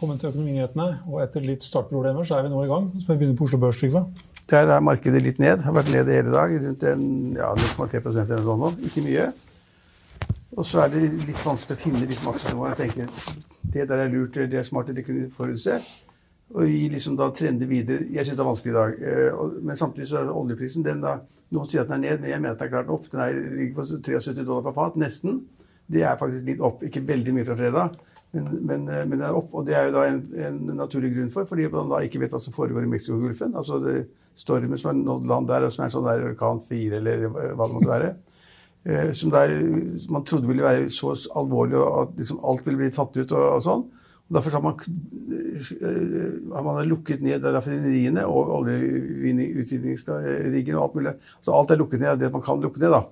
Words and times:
Velkommen 0.00 0.16
til 0.16 0.30
Økonominyhetene. 0.30 0.84
Og 1.12 1.18
etter 1.20 1.42
litt 1.44 1.60
startproblemer 1.60 2.24
så 2.24 2.38
er 2.38 2.46
vi 2.46 2.50
nå 2.54 2.62
i 2.64 2.68
gang. 2.70 2.86
Så 3.02 3.10
vi 3.10 3.18
begynne 3.20 3.36
på 3.36 3.44
Oslo 3.44 3.58
Børs, 3.60 3.76
Trygve. 3.76 4.00
Der 4.48 4.70
er 4.72 4.80
markedet 4.80 5.20
litt 5.20 5.36
ned. 5.42 5.60
Har 5.60 5.74
vært 5.76 5.90
ned 5.92 6.08
hele 6.08 6.32
dag. 6.32 6.54
Rundt 6.62 6.86
en, 6.88 7.02
ja, 7.36 7.50
0,3% 7.52 8.16
eller 8.22 8.46
noe 8.46 8.70
sånt. 8.70 8.80
Ikke 8.88 9.04
mye. 9.04 9.26
Og 10.56 10.64
så 10.64 10.80
er 10.86 10.94
det 10.94 11.02
litt 11.26 11.44
vanskelig 11.44 11.76
å 11.76 11.82
finne 11.82 12.00
litt 12.00 12.24
masse 12.24 12.48
maksnivåene. 12.48 12.72
Jeg 12.78 12.80
tenker 12.80 13.68
det 13.76 13.86
der 13.92 14.06
er 14.06 14.16
lurt, 14.16 14.40
det 14.40 14.62
er 14.62 14.64
smart, 14.70 14.88
det 14.96 15.04
kunne 15.04 15.28
forutse. 15.36 15.76
Og 16.56 16.72
gi 16.72 16.82
liksom 16.96 17.20
da 17.20 17.28
trender 17.36 17.68
videre. 17.68 18.08
Jeg 18.08 18.24
syns 18.24 18.40
det 18.40 18.44
er 18.46 18.52
vanskelig 18.54 18.72
i 18.72 18.78
dag. 18.80 18.98
Eh, 19.04 19.46
men 19.68 19.84
samtidig 19.84 20.08
så 20.08 20.22
er 20.22 20.32
oljeprisen 20.32 20.86
den 20.86 21.04
da, 21.04 21.18
Noen 21.52 21.68
sier 21.68 21.84
at 21.84 21.92
den 21.92 22.00
er 22.00 22.14
ned, 22.14 22.24
men 22.24 22.32
jeg 22.32 22.40
mener 22.40 22.56
at 22.56 22.64
den 22.64 22.70
er 22.70 22.78
klart 22.78 22.96
opp. 22.96 23.12
Den 23.12 23.26
er, 23.26 23.44
ligger 23.52 23.82
på 23.82 23.90
73 24.00 24.46
dollar 24.46 24.64
per 24.64 24.80
fat, 24.80 24.96
nesten. 24.96 25.42
Det 25.92 26.08
er 26.08 26.16
faktisk 26.16 26.48
litt 26.48 26.64
opp. 26.64 26.88
Ikke 26.88 27.04
veldig 27.04 27.36
mye 27.36 27.52
fra 27.52 27.60
fredag, 27.60 28.00
men, 28.32 28.66
men, 28.66 28.88
eh, 28.88 29.06
men, 29.06 29.18
det 29.18 29.26
er 29.26 29.36
opp. 29.36 29.54
Og 29.54 29.66
det 29.66 29.74
er 29.76 29.88
jo 29.88 29.96
da 29.96 30.06
en, 30.08 30.22
en 30.46 30.58
naturlig 30.78 31.14
grunn 31.16 31.32
for, 31.34 31.48
fordi 31.48 31.68
man 31.72 31.90
da 31.90 32.02
ikke 32.06 32.20
vet 32.22 32.32
hva 32.34 32.40
som 32.42 32.54
foregår 32.54 32.86
i 32.86 32.92
Mexicogolfen. 32.92 33.56
Altså 33.58 33.80
det 33.84 33.96
stormen 34.38 34.78
som 34.78 34.88
har 34.92 34.98
nådd 34.98 35.28
land 35.28 35.48
der, 35.50 35.66
og 35.66 35.72
som 35.74 35.84
er 35.84 35.90
en 35.90 35.96
sånn 35.96 36.08
der 36.08 36.26
orkan 36.30 36.62
4, 36.64 37.00
eller 37.00 37.16
hva 37.30 37.66
det 37.66 37.74
måtte 37.74 37.90
være. 37.90 38.10
Eh, 38.88 39.10
som 39.16 39.28
der, 39.34 39.48
man 40.12 40.24
trodde 40.24 40.48
ville 40.48 40.64
være 40.64 40.90
så 40.94 41.08
alvorlig, 41.36 41.76
og 41.80 42.02
at 42.04 42.10
liksom 42.22 42.38
alt 42.46 42.66
ville 42.66 42.80
bli 42.80 42.94
tatt 42.94 43.14
ut 43.18 43.34
og, 43.34 43.44
og 43.56 43.62
sånn. 43.66 43.84
Og 44.30 44.36
Derfor 44.36 44.52
har 44.56 44.62
man, 44.62 44.74
eh, 45.34 45.70
har 46.54 46.64
man 46.64 46.88
lukket 46.88 47.20
ned 47.26 47.40
raffineriene 47.44 48.22
og 48.30 48.42
oljeutvinningsriggene 48.60 50.78
og 50.78 50.84
alt 50.84 50.96
mulig. 51.00 51.14
Så 51.42 51.48
alt 51.56 51.70
er 51.74 51.80
lukket 51.82 52.02
ned 52.04 52.20
det 52.22 52.32
man 52.32 52.46
kan 52.46 52.62
lukke 52.62 52.80
ned. 52.80 52.92
da. 52.94 53.02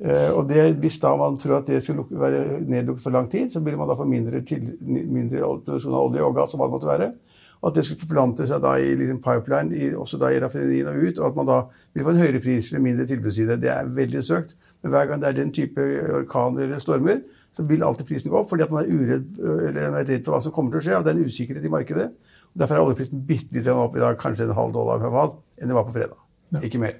Eh, 0.00 0.30
og 0.32 0.48
det, 0.48 0.76
Hvis 0.80 0.98
da 0.98 1.12
man 1.16 1.36
tror 1.38 1.58
at 1.58 1.66
det 1.68 1.82
skal 1.84 2.00
være 2.08 2.60
nedlukket 2.64 3.02
for 3.02 3.12
lang 3.12 3.28
tid, 3.30 3.50
så 3.52 3.60
vil 3.60 3.76
man 3.76 3.88
da 3.88 3.96
få 3.98 4.06
mindre, 4.08 4.40
til, 4.40 4.64
mindre 4.86 5.42
produksjon 5.64 5.94
av 5.94 6.06
olje 6.06 6.24
og 6.24 6.38
gass 6.38 6.54
og 6.54 6.62
hva 6.62 6.70
det 6.70 6.76
måtte 6.76 6.88
være. 6.90 7.10
Og 7.60 7.68
at 7.68 7.76
det 7.76 7.84
skulle 7.84 8.00
forplante 8.00 8.46
seg 8.48 8.62
da 8.64 8.72
i 8.80 8.94
liksom 8.96 9.18
pipeline, 9.20 9.76
i, 9.76 9.90
også 9.92 10.16
da 10.20 10.30
i 10.32 10.38
raffinerien 10.40 10.88
og 10.88 11.02
ut. 11.04 11.18
Og 11.18 11.26
at 11.26 11.36
man 11.36 11.50
da 11.50 11.58
vil 11.92 12.06
få 12.06 12.14
en 12.14 12.22
høyere 12.22 12.40
pris 12.40 12.70
med 12.72 12.84
mindre 12.86 13.04
tilbudsside. 13.10 13.58
Det 13.60 13.68
er 13.68 13.90
veldig 13.98 14.22
søkt. 14.24 14.56
Men 14.80 14.94
hver 14.94 15.10
gang 15.10 15.20
det 15.20 15.28
er 15.28 15.36
den 15.36 15.52
type 15.52 15.84
orkaner 16.22 16.64
eller 16.64 16.80
stormer, 16.80 17.20
så 17.52 17.66
vil 17.68 17.84
alltid 17.84 18.06
prisen 18.08 18.32
gå 18.32 18.38
opp, 18.38 18.48
fordi 18.48 18.64
at 18.64 18.72
man 18.72 18.86
er, 18.86 18.94
uredd, 18.94 19.26
eller 19.68 19.98
er 19.98 20.06
redd 20.06 20.24
for 20.24 20.36
hva 20.36 20.40
som 20.40 20.54
kommer 20.54 20.72
til 20.72 20.80
å 20.80 20.84
skje. 20.86 20.96
og 20.96 21.04
Det 21.04 21.12
er 21.12 21.18
en 21.18 21.28
usikkerhet 21.28 21.66
i 21.66 21.72
markedet. 21.74 22.06
Og 22.54 22.62
Derfor 22.62 22.78
er 22.78 22.86
oljeprisen 22.86 23.26
bitte 23.26 23.58
litt 23.58 23.68
opp 23.74 23.98
i 23.98 24.02
dag, 24.02 24.16
kanskje 24.22 24.46
en 24.48 24.56
halv 24.56 24.72
dollar 24.74 25.02
per 25.02 25.12
fat, 25.12 25.36
enn 25.60 25.68
det 25.68 25.76
var 25.76 25.84
på 25.84 25.96
fredag. 25.98 26.16
Ja. 26.54 26.62
Ikke 26.64 26.80
mer. 26.80 26.96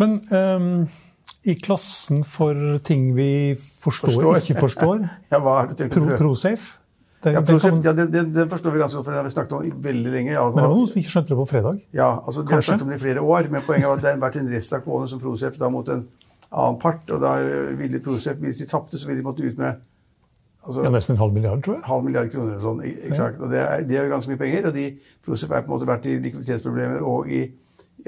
Men 0.00 0.16
um, 0.32 0.86
i 1.46 1.54
klassen 1.58 2.24
for 2.26 2.78
ting 2.86 3.12
vi 3.16 3.30
forstår, 3.56 4.12
forstår. 4.16 4.42
ikke 4.42 4.60
forstår 4.60 5.06
ja, 5.32 5.38
hva 5.38 5.60
har 5.60 5.70
du 5.70 5.86
Pro, 5.92 6.08
ProSafe? 6.18 6.82
Det, 7.22 7.32
ja, 7.32 7.40
ProSafe, 7.42 7.80
ja, 7.82 7.92
det, 7.96 8.06
det, 8.12 8.22
det, 8.34 8.44
forstår 8.50 8.74
vi 8.74 8.82
ganske 8.82 8.98
godt, 8.98 9.06
for 9.06 9.14
det 9.14 9.18
har 9.18 9.26
vi 9.26 9.32
snakket 9.34 9.54
om 9.56 9.82
veldig 9.82 10.12
lenge. 10.12 10.34
Men 10.36 10.58
det 10.58 10.66
var 10.66 10.74
noen 10.74 10.90
som 10.90 11.00
ikke 11.00 11.12
skjønte 11.14 11.32
det 11.32 11.38
på 11.40 11.48
fredag? 11.50 11.80
Ja, 11.96 12.10
altså 12.22 12.44
de 12.44 12.54
har 12.54 12.62
snakket 12.66 12.86
om 12.86 12.92
det 12.92 13.00
i 13.00 13.02
flere 13.02 13.24
år, 13.24 13.50
men 13.50 13.64
poenget 13.66 13.88
var 13.88 13.98
at 13.98 14.04
det 14.04 14.12
har 14.12 14.22
vært 14.22 14.38
en 14.42 14.50
rettssak 14.52 14.86
gående 14.86 15.10
som 15.10 15.22
ProSafe 15.22 15.62
da 15.62 15.70
mot 15.72 15.90
en 15.94 16.04
annen 16.50 16.78
part, 16.82 17.02
og 17.10 17.22
da 17.24 17.34
ville 17.80 18.02
ProSafe, 18.04 18.38
hvis 18.44 18.62
de 18.62 18.68
tapte, 18.70 19.00
så 19.00 19.08
ville 19.08 19.22
de 19.22 19.26
måtte 19.26 19.46
ut 19.46 19.58
med 19.58 19.80
altså, 20.66 20.84
ja, 20.84 20.92
Nesten 20.94 21.16
en 21.16 21.22
halv 21.24 21.34
milliard, 21.34 21.62
tror 21.64 21.78
jeg. 21.78 21.84
Halv 21.88 22.06
milliard 22.06 22.30
kroner 22.34 22.52
eller 22.54 22.64
sånn, 22.66 22.82
eksakt. 22.84 23.40
Ja. 23.40 23.42
Og 23.42 23.54
det 23.54 23.62
er, 23.64 23.86
det 23.88 23.98
er 23.98 24.06
jo 24.06 24.14
ganske 24.14 24.34
mye 24.34 24.42
penger. 24.42 24.70
og 24.70 24.76
de, 24.78 24.86
ProSafe 25.26 25.54
har 25.54 25.66
på 25.66 25.72
en 25.72 25.76
måte 25.78 25.90
vært 25.90 26.10
i 26.10 26.18
likviditetsproblemer 26.28 27.06
og 27.06 27.30
i 27.32 27.46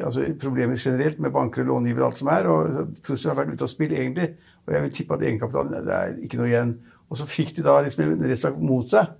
altså, 0.04 0.26
problemer 0.40 0.76
generelt 0.80 1.18
med 1.20 1.32
banker 1.34 1.62
og 1.62 1.72
långivere 1.72 2.04
og 2.04 2.10
alt 2.10 2.20
som 2.20 2.30
er. 2.32 2.46
og 2.46 2.92
ProSafe 3.06 3.34
har 3.34 3.38
vært 3.40 3.54
ute 3.54 3.64
av 3.66 3.72
spill, 3.72 3.94
egentlig. 3.94 4.28
Og 4.66 4.74
jeg 4.74 4.84
vil 4.84 4.92
tippe 4.98 5.16
at 5.16 5.24
egenkapitalen 5.24 5.86
det 5.86 5.94
er 5.94 6.18
ikke 6.24 6.40
noe 6.40 6.50
igjen. 6.50 6.76
Og 7.08 7.16
så 7.16 7.26
fikk 7.28 7.54
de 7.56 7.64
da 7.64 7.78
liksom 7.84 8.04
en 8.04 8.28
rettssak 8.28 8.60
mot 8.60 8.90
seg. 8.90 9.14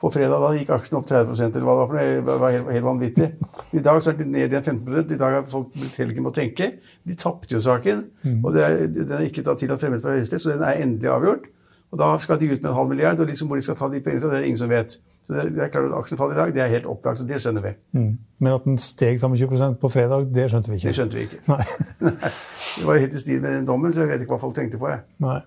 På 0.00 0.08
fredag 0.08 0.40
da 0.40 0.54
gikk 0.56 0.70
aksjen 0.72 0.96
opp 0.96 1.08
30 1.10 1.42
eller 1.44 1.64
hva 1.66 1.74
det 1.76 1.80
var 1.80 1.88
for 1.90 1.98
noe. 1.98 2.20
Det 2.24 2.36
var 2.40 2.54
helt, 2.56 2.70
helt 2.72 2.86
vanvittig. 2.86 3.28
I 3.76 3.82
dag 3.84 4.00
så 4.00 4.10
er 4.10 4.18
det 4.18 4.26
ned 4.32 4.54
igjen 4.54 4.64
15 4.64 5.12
I 5.12 5.18
dag 5.20 5.36
har 5.36 5.48
folk 5.48 5.74
blitt 5.74 5.98
heller 6.00 6.16
ikke 6.16 6.30
å 6.30 6.36
tenke. 6.38 6.68
De 7.04 7.16
tapte 7.20 7.52
jo 7.52 7.60
saken. 7.64 8.06
Mm. 8.24 8.38
Og 8.40 8.56
er, 8.56 8.86
den 8.96 9.16
er 9.18 9.26
ikke 9.28 9.44
tatt 9.44 9.60
til 9.60 9.72
at 9.74 9.82
fremmet 9.82 10.00
fra 10.00 10.16
Høyesterett, 10.16 10.42
så 10.42 10.54
den 10.54 10.64
er 10.64 10.80
endelig 10.86 11.12
avgjort. 11.12 11.50
Og 11.90 12.00
da 12.00 12.10
skal 12.22 12.40
de 12.40 12.48
ut 12.48 12.62
med 12.62 12.70
en 12.70 12.78
halv 12.78 12.88
milliard, 12.88 13.20
og 13.20 13.28
liksom 13.28 13.50
hvor 13.50 13.60
de 13.60 13.66
skal 13.66 13.76
ta 13.76 13.90
de 13.92 14.00
pengene 14.00 14.22
fra, 14.22 14.30
det 14.30 14.38
er 14.38 14.44
det 14.44 14.50
ingen 14.52 14.62
som 14.62 14.72
vet. 14.72 14.96
Så 15.30 15.44
det, 15.46 15.62
er 15.62 15.70
klart 15.70 15.86
at 15.86 15.94
Aksjen 15.94 16.18
faller 16.18 16.34
i 16.34 16.40
dag, 16.40 16.52
det 16.54 16.62
er 16.64 16.72
helt 16.72 16.86
opplagt, 16.90 17.20
så 17.20 17.26
det 17.28 17.38
skjønner 17.38 17.62
vi. 17.62 17.70
Mm. 17.94 18.10
Men 18.42 18.56
at 18.56 18.64
den 18.66 18.80
steg 18.82 19.20
25% 19.22 19.76
på 19.78 19.90
fredag, 19.92 20.26
det 20.34 20.48
skjønte 20.50 20.72
vi 20.72 20.80
ikke? 20.80 20.90
Det 20.90 20.96
skjønte 20.96 21.18
vi 21.18 21.26
ikke. 21.28 21.38
Nei. 21.52 21.66
det 22.80 22.88
var 22.88 22.98
helt 23.04 23.14
i 23.14 23.22
stil 23.22 23.38
med 23.44 23.54
den 23.54 23.68
dommen, 23.68 23.94
så 23.94 24.02
jeg 24.02 24.10
vet 24.10 24.24
ikke 24.24 24.34
hva 24.34 24.42
folk 24.42 24.56
tenkte 24.58 24.80
på. 24.80 24.90
jeg. 24.90 25.04
Nei. 25.22 25.38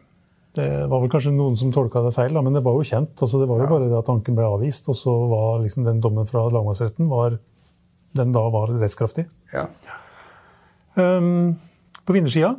Det 0.55 0.67
var 0.88 1.01
vel 1.01 1.11
kanskje 1.11 1.33
noen 1.33 1.57
som 1.59 1.73
tolka 1.73 2.03
det 2.05 2.13
feil, 2.16 2.31
da, 2.38 2.44
men 2.45 2.55
det 2.55 2.63
var 2.63 2.77
jo 2.77 2.85
kjent. 2.88 3.17
Altså, 3.17 3.41
det 3.41 3.49
var 3.49 3.59
jo 3.59 3.66
ja. 3.66 3.71
bare 3.73 3.89
det 3.89 3.99
at 3.99 4.07
tanken 4.07 4.38
ble 4.38 4.45
avvist, 4.47 4.88
og 4.94 4.95
så 4.95 5.16
var 5.33 5.63
liksom 5.66 5.88
den 5.89 6.00
dommen 6.03 6.29
fra 6.29 6.45
lagmannsretten 6.53 7.11
den 8.13 8.35
da 8.35 8.44
var 8.53 8.71
rettskraftig. 8.77 9.25
Ja. 9.51 9.65
Um, 10.95 11.55
på 12.05 12.13
vinnersida 12.13 12.53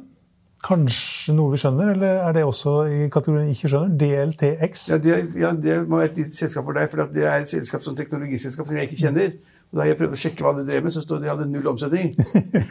kanskje 0.65 1.35
noe 1.37 1.53
vi 1.53 1.61
skjønner, 1.61 1.93
eller 1.95 2.21
er 2.25 2.37
det 2.37 2.45
også 2.49 2.75
i 2.89 3.09
kategorien 3.13 3.51
ikke 3.53 3.71
skjønner? 3.71 3.97
DLTX? 4.01 4.87
Ja, 4.93 5.01
det, 5.03 5.19
ja, 5.41 5.51
det 5.67 5.81
må 5.89 6.01
være 6.01 6.13
et 6.13 6.23
nytt 6.23 6.39
selskap 6.39 6.69
for 6.69 6.79
deg, 6.79 6.89
for 6.93 7.13
det 7.15 7.27
er 7.29 7.43
et 7.43 7.51
selskap 7.51 7.85
som 7.85 7.97
teknologiselskap 7.99 8.69
som 8.69 8.79
jeg 8.79 8.89
ikke 8.89 9.03
kjenner. 9.05 9.35
Da 9.75 9.87
jeg 9.89 9.99
prøvde 9.99 10.15
å 10.15 10.21
sjekke 10.21 10.45
hva 10.47 10.53
de 10.55 10.63
drev 10.69 10.85
med, 10.87 10.95
så 10.95 11.03
stod 11.03 11.19
det 11.19 11.27
de 11.27 11.33
hadde 11.33 11.49
null 11.51 11.67
omsetning. 11.73 12.13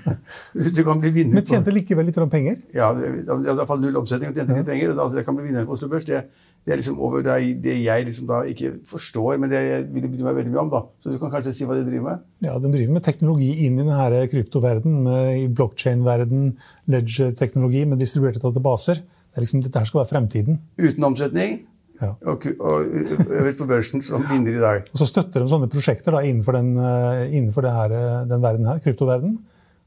du 0.78 0.82
kan 0.88 1.02
bli 1.04 1.12
vinner 1.12 1.42
Men 1.42 1.48
tjente 1.50 1.74
likevel 1.76 2.08
litt 2.08 2.20
penger? 2.32 2.62
Ja, 2.76 2.94
de 2.96 3.10
hadde 3.28 3.50
iallfall 3.50 3.82
null 3.84 4.00
omsetning 4.00 4.32
og 4.32 4.40
tjente 4.40 4.56
litt 4.56 4.70
penger. 4.70 4.94
og 4.94 5.02
da, 5.02 5.08
Det 5.18 5.26
kan 5.28 5.36
bli 5.36 5.50
vinner 5.50 5.68
på 5.68 5.76
Oslo 5.76 5.90
Børs. 5.92 6.08
Det, 6.08 6.22
det 6.64 6.72
er 6.72 6.80
liksom 6.80 7.02
over 7.04 7.26
det, 7.26 7.36
det 7.66 7.76
jeg 7.84 8.06
liksom 8.08 8.30
da 8.30 8.40
ikke 8.48 8.72
forstår, 8.88 9.36
men 9.42 9.52
det 9.52 9.60
jeg 9.66 9.90
vil 9.92 10.08
bry 10.14 10.30
meg 10.30 10.38
veldig 10.40 10.54
mye 10.54 10.64
om. 10.64 10.72
da. 10.72 10.82
Så 11.04 11.12
du 11.12 11.20
kan 11.20 11.34
kanskje 11.34 11.56
si 11.58 11.68
hva 11.68 11.76
de 11.76 11.84
driver 11.90 12.08
med? 12.08 12.24
Ja, 12.46 12.56
De 12.56 12.72
driver 12.72 12.96
med 12.96 13.04
teknologi 13.04 13.52
inn 13.66 13.76
i 13.76 13.84
denne 13.84 14.24
kryptoverden, 14.32 14.96
i 15.44 15.50
blockchain-verden, 15.52 16.48
ledge-teknologi 16.94 17.84
med 17.90 18.00
distribuerte 18.00 18.40
databaser. 18.44 19.04
Det 19.04 19.42
er 19.42 19.48
liksom, 19.48 19.64
Dette 19.66 19.82
her 19.82 19.90
skal 19.92 20.06
være 20.06 20.12
fremtiden. 20.14 20.64
Uten 20.80 21.12
omsetning? 21.12 21.64
Ja. 22.04 22.12
Og, 22.34 22.46
og 22.60 22.94
øverst 23.40 23.60
på 23.60 23.68
børsen 23.70 24.04
som 24.06 24.24
vinner 24.30 24.58
i 24.58 24.62
dag. 24.62 24.86
Og 24.92 25.02
Så 25.02 25.08
støtter 25.10 25.44
de 25.44 25.50
sånne 25.52 25.70
prosjekter 25.72 26.16
da, 26.16 26.22
innenfor, 26.28 26.60
den, 26.60 26.76
eh, 26.78 27.24
innenfor 27.32 27.68
her, 27.70 27.96
eh, 27.98 28.22
den 28.30 28.44
verden 28.44 28.70
her, 28.70 28.82
kryptoverden. 28.84 29.38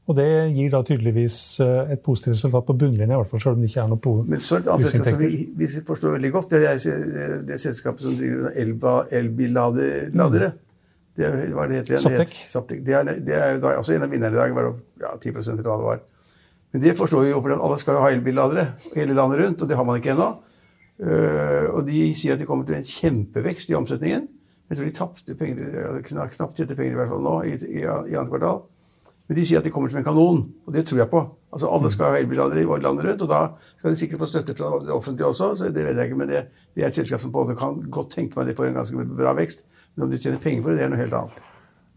Og 0.07 0.15
det 0.15 0.27
gir 0.55 0.69
da 0.71 0.79
tydeligvis 0.87 1.37
eh, 1.63 1.93
et 1.95 2.03
positivt 2.03 2.37
resultat 2.37 2.67
på 2.69 2.75
bunnlinja, 2.79 3.17
i 3.17 3.19
hvert 3.19 3.31
fall, 3.31 3.43
selv 3.43 3.57
om 3.57 3.63
det 3.63 3.71
ikke 3.71 3.81
er 3.83 3.89
noe 3.91 4.03
på 4.03 4.13
Men 4.23 4.43
så 4.43 4.61
et 4.61 4.69
annet 4.71 4.87
selskap 4.87 5.09
som 5.11 5.19
vi, 5.19 5.31
vi 5.59 5.67
forstår 5.89 6.15
veldig 6.15 6.31
godt, 6.35 6.53
det 6.53 6.69
er 6.69 6.79
det, 6.79 7.27
det 7.49 7.59
selskapet 7.59 8.07
som 8.07 8.15
driver 8.15 8.55
elbilladere. 9.19 10.53
Det, 11.17 11.31
hva 11.57 11.65
det 11.67 11.81
heter 11.81 11.95
igjen? 11.95 12.29
Saptek. 12.47 12.83
Det, 12.85 12.93
er, 12.93 13.09
det 13.25 13.35
er 13.35 13.55
jo 13.55 13.61
da, 13.65 13.73
altså 13.81 13.95
en 13.95 14.05
av 14.05 14.11
vinnerne 14.13 14.37
i 14.37 14.39
dag. 14.39 14.53
var 14.55 14.69
ja, 15.01 15.15
10 15.17 15.33
eller 15.33 15.65
hva 15.65 15.77
det 15.81 15.87
var. 15.89 16.03
Men 16.71 16.83
det 16.83 16.93
forstår 16.99 17.23
vi 17.25 17.31
jo, 17.31 17.39
for 17.43 17.55
alle 17.57 17.79
skal 17.81 17.97
jo 17.97 18.03
ha 18.03 18.11
elbilladere 18.13 18.67
hele 18.93 19.15
landet 19.17 19.41
rundt, 19.41 19.63
og 19.63 19.69
det 19.69 19.79
har 19.79 19.87
man 19.87 19.99
ikke 19.99 20.13
ennå. 20.13 20.27
Uh, 20.97 21.67
og 21.75 21.83
de 21.85 22.07
sier 22.17 22.33
at 22.33 22.41
de 22.41 22.47
kommer 22.49 22.65
til 22.65 22.79
en 22.79 22.87
kjempevekst 22.87 23.69
i 23.69 23.77
omsetningen. 23.77 24.25
Jeg 24.67 24.77
tror 24.77 24.87
de 24.87 24.95
tapte 24.95 25.35
penger, 25.39 26.01
knapt 26.03 26.57
tjente 26.57 26.75
penger 26.75 26.95
i 26.95 26.99
hvert 26.99 27.11
fall 27.11 27.23
nå, 27.23 27.35
i, 27.47 27.53
i, 27.55 27.83
i 27.85 28.17
andre 28.17 28.31
kvartal. 28.33 28.65
Men 29.27 29.37
de 29.37 29.43
sier 29.47 29.59
at 29.59 29.67
de 29.67 29.71
kommer 29.75 29.91
som 29.91 29.99
en 29.99 30.07
kanon, 30.07 30.39
og 30.65 30.73
det 30.75 30.85
tror 30.87 31.01
jeg 31.01 31.11
på. 31.11 31.21
Altså 31.51 31.69
Alle 31.71 31.91
skal 31.91 32.13
ha 32.13 32.19
elbillader 32.21 32.61
i 32.61 32.65
landet 32.65 33.07
rundt, 33.07 33.23
og 33.25 33.31
da 33.31 33.41
skal 33.77 33.91
de 33.91 33.99
sikkert 33.99 34.21
få 34.23 34.29
støtte 34.31 34.55
fra 34.55 34.71
det 34.79 34.93
offentlige 34.95 35.27
også. 35.27 35.55
så 35.55 35.71
det 35.71 35.83
vet 35.83 35.97
jeg 35.97 36.05
ikke, 36.05 36.17
Men 36.17 36.29
det, 36.29 36.45
det 36.75 36.83
er 36.83 36.87
et 36.87 36.95
selskap 36.95 37.19
som 37.19 37.31
på 37.31 37.41
en 37.41 37.47
måte 37.47 37.59
kan 37.59 37.91
godt 37.91 38.11
tenke 38.11 38.39
meg 38.39 38.47
de 38.47 38.55
får 38.55 38.69
en 38.69 38.79
ganske 38.79 39.05
bra 39.17 39.33
vekst. 39.35 39.65
Men 39.95 40.05
om 40.05 40.11
de 40.11 40.19
tjener 40.19 40.39
penger 40.39 40.63
for 40.63 40.69
det, 40.69 40.79
det 40.79 40.85
er 40.85 40.89
noe 40.89 41.03
helt 41.03 41.13
annet. 41.13 41.43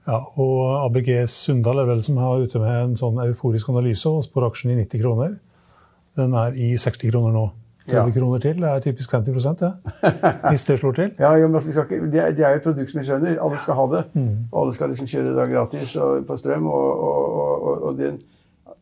Ja, 0.09 0.19
og 0.43 0.87
ABG 0.87 1.28
Sundal 1.28 1.78
er 1.78 1.87
vel 1.87 2.03
som 2.03 2.17
har 2.19 2.43
ute 2.43 2.59
med 2.59 2.77
en 2.82 2.97
sånn 2.99 3.21
euforisk 3.22 3.69
analyse 3.71 4.11
og 4.11 4.25
spår 4.27 4.49
aksjen 4.49 4.72
i 4.72 4.81
90 4.81 5.03
kroner. 5.05 5.37
Den 6.19 6.35
er 6.35 6.56
i 6.56 6.73
60 6.75 7.12
kroner 7.12 7.37
nå. 7.37 7.47
30 7.90 7.98
ja. 7.98 8.14
kroner 8.14 8.42
til. 8.42 8.58
Det 8.62 8.70
er 8.70 8.82
typisk 8.84 9.12
50 9.12 9.46
det. 9.60 9.70
Hvis 10.50 10.64
det 10.69 10.78
slår 10.81 10.96
til. 10.98 11.10
Ja, 11.19 11.32
jo, 11.37 11.48
ikke, 11.58 12.00
det, 12.12 12.20
er, 12.22 12.34
det, 12.37 12.44
er, 12.44 12.50
jo 12.50 12.60
et 12.60 12.66
produkt 12.66 12.90
som 12.90 13.00
vi 13.00 13.06
skjønner. 13.06 13.38
Alle 13.44 13.60
skal 13.60 13.78
ha 13.78 13.87
det. 13.94 14.02
Mm. 14.14 14.34
Alle 14.62 14.75
skal 14.75 14.92
liksom 14.92 15.10
kjøre 15.10 15.34
det 15.37 15.48
gratis 15.52 15.96
og, 15.96 16.26
på 16.26 16.37
strøm. 16.40 16.66
Og, 16.66 17.04
og, 17.08 17.82
og, 17.82 17.98
den, 17.98 18.20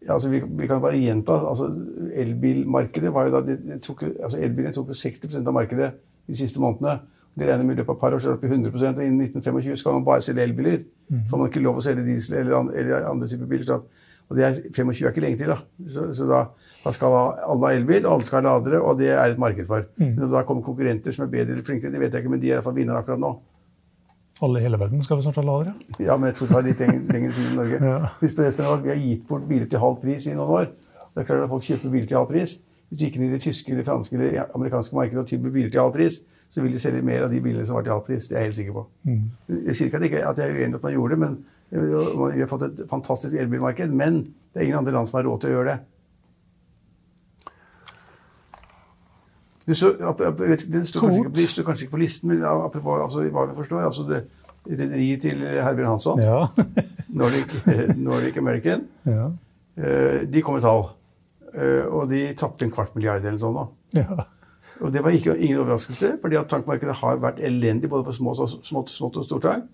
altså 0.08 0.28
vi, 0.32 0.43
vi, 0.60 0.66
kan 0.70 0.82
bare 0.84 1.00
gjenta 1.00 1.37
altså 1.50 1.69
Elbilmarkedet 2.14 3.14
var 3.14 3.28
jo 3.28 3.34
da, 3.34 3.44
det 3.46 3.81
tok, 3.82 4.05
altså 4.08 4.38
Elbilen 4.38 4.75
tok 4.75 4.93
jo 4.93 4.99
60% 4.99 5.43
av 5.43 5.56
markedet 5.56 5.93
de 6.28 6.37
siste 6.37 6.60
månedene. 6.60 7.00
De 7.38 7.46
regner 7.46 7.64
med 7.64 7.76
i 7.76 7.81
løpet 7.81 7.93
av 7.93 7.96
et 7.96 8.00
par 8.00 8.14
år 8.14 8.22
så 8.22 8.31
er 8.31 8.34
det 8.34 8.38
opp 8.38 8.46
i 8.46 8.55
100% 8.55 8.99
og 8.99 9.05
innen 9.05 9.26
1925 9.28 9.81
skal 9.81 9.99
man 9.99 10.06
bare 10.06 10.25
selge 10.25 10.43
elbiler. 10.43 10.82
Mm. 11.08 11.25
får 11.31 11.40
man 11.40 11.49
ikke 11.49 11.62
lov 11.64 11.78
å 11.81 11.84
selge 11.84 12.05
diesel 12.05 12.40
eller, 12.43 12.72
eller 12.76 13.06
andre 13.08 13.28
typer 13.31 13.49
biler. 13.49 13.64
Så, 13.64 14.08
og 14.28 14.37
det 14.37 14.44
er, 14.44 14.58
25 14.75 15.06
er 15.06 15.12
ikke 15.12 15.25
lenge 15.25 15.40
til. 15.40 15.52
da. 15.52 15.60
Så, 15.88 16.08
så 16.19 16.26
da 16.28 16.43
da 16.85 16.93
skal 16.95 17.15
alle 17.15 17.67
ha 17.67 17.75
elbil, 17.75 18.05
og 18.07 18.13
alle 18.17 18.27
skal 18.29 18.41
ha 18.41 18.55
ladere, 18.55 18.81
og 18.81 18.99
det 19.01 19.11
er 19.13 19.23
et 19.33 19.41
marked 19.41 19.67
for. 19.67 19.87
Mm. 19.99 20.15
Men 20.15 20.33
da 20.33 20.45
kommer 20.47 20.67
konkurrenter 20.67 21.15
som 21.15 21.27
er 21.27 21.33
bedre 21.33 21.57
eller 21.57 21.67
flinkere, 21.67 21.93
det 21.93 22.03
vet 22.03 22.15
jeg 22.15 22.25
ikke, 22.25 22.33
men 22.35 22.43
de 22.43 22.51
er 22.51 22.55
i 22.55 22.59
hvert 22.61 22.69
fall 22.69 22.79
vinnere 22.79 23.03
akkurat 23.03 23.23
nå. 23.23 23.33
Alle 24.47 24.61
i 24.61 24.63
hele 24.63 24.79
verden 24.79 25.03
skal 25.03 25.19
vi 25.19 25.25
snart 25.27 25.41
ha 25.41 25.43
ladere? 25.43 25.75
Ja, 25.99 26.15
men 26.17 26.31
jeg 26.31 26.39
tror 26.39 26.47
det 26.47 26.55
tar 26.55 26.67
litt 26.69 27.11
lengre 27.11 27.33
tid 27.35 27.51
i 27.51 27.57
Norge. 27.59 27.81
ja. 27.83 27.99
Husk 28.21 28.37
på 28.37 28.45
det, 28.45 28.55
av 28.63 28.85
Vi 28.85 28.93
har 28.93 29.01
gitt 29.03 29.27
bort 29.27 29.49
biler 29.49 29.67
til 29.67 29.83
halv 29.83 29.99
pris 30.03 30.27
i 30.31 30.35
noen 30.37 30.55
år. 30.61 30.69
Det 31.15 31.25
er 31.25 31.27
klart 31.27 31.43
at 31.43 31.51
folk 31.51 31.67
kjøper 31.67 31.91
biler 31.91 32.07
til 32.07 32.21
halv 32.21 32.31
pris. 32.31 32.55
Hvis 32.89 33.01
du 33.01 33.05
gikk 33.05 33.19
inn 33.19 33.27
i 33.27 33.33
det 33.33 33.43
tyske, 33.43 33.73
eller 33.75 33.85
franske 33.85 34.15
eller 34.15 34.55
amerikanske 34.55 34.95
markedet 34.97 35.25
og 35.25 35.27
tilbyr 35.27 35.57
biler 35.57 35.73
til 35.75 35.83
halv 35.83 35.97
pris, 35.99 36.21
så 36.49 36.63
vil 36.63 36.73
de 36.73 36.81
selge 36.81 37.03
mer 37.05 37.27
av 37.27 37.35
de 37.35 37.41
bilene 37.45 37.67
som 37.67 37.77
var 37.77 37.85
til 37.85 37.97
halv 37.97 38.07
pris. 38.07 38.29
Det 38.31 38.37
er 38.37 38.47
jeg 38.47 38.53
helt 38.53 38.61
sikker 38.61 38.77
på. 38.79 38.85
Jeg 39.59 39.75
sier 39.75 39.91
ikke 39.91 39.99
at, 39.99 40.07
ikke 40.09 40.25
at 40.31 40.39
jeg 40.39 40.47
er 40.47 40.55
uenig 40.55 40.71
i 40.71 40.79
at 40.79 40.87
man 40.87 40.95
gjorde 40.95 41.17
det, 41.17 41.21
men 41.27 41.39
vi 41.75 42.41
har 42.41 42.49
fått 42.49 42.65
et 42.69 42.85
fantastisk 42.89 43.35
elbilmarked. 43.35 43.93
Men 43.93 44.23
det 44.55 44.63
er 44.63 44.69
ingen 44.69 44.79
andre 44.79 44.95
land 44.95 45.11
som 45.11 45.19
har 45.19 45.27
råd 45.29 45.43
til 45.43 45.51
å 45.51 45.57
gjøre 45.59 45.75
det. 45.75 45.79
Du 49.69 49.75
så, 49.76 49.91
den 49.93 50.85
står 50.88 51.03
kanskje, 51.05 51.25
ikke, 51.29 51.49
står 51.53 51.67
kanskje 51.67 51.85
ikke 51.85 51.93
på 51.99 52.00
listen, 52.00 52.31
men 52.32 52.44
apropos 52.49 53.03
altså, 53.05 53.25
hva 53.29 53.44
vi 53.50 53.56
forstår 53.59 53.85
altså 53.85 54.06
det 54.09 54.23
Rederiet 54.69 55.23
til 55.23 55.43
Herbjørn 55.44 55.91
Hansson, 55.94 56.20
Ja. 56.20 56.41
Nordic, 57.20 57.53
Nordic 57.97 58.37
American, 58.41 58.82
ja. 59.09 59.29
eh, 59.81 60.25
de 60.29 60.43
kom 60.44 60.59
med 60.59 60.65
tall. 60.67 60.82
Eh, 61.55 61.87
Og 61.88 62.09
de 62.11 62.20
tapte 62.37 62.67
en 62.67 62.73
kvart 62.75 62.93
milliard 62.97 63.25
eller 63.25 63.38
sånn 63.41 63.56
da. 63.56 63.67
ja. 64.03 64.19
Og 64.81 64.93
det 64.94 65.00
var 65.03 65.11
ikke, 65.11 65.32
ingen 65.43 65.59
overraskelse, 65.59 66.12
fordi 66.23 66.37
at 66.38 66.47
tankmarkedet 66.53 66.94
har 67.00 67.17
vært 67.19 67.41
elendig 67.43 67.88
både 67.91 68.05
for 68.06 68.15
små, 68.15 68.35
smått, 68.38 68.93
smått 68.94 69.17
og 69.19 69.25
stortank. 69.26 69.65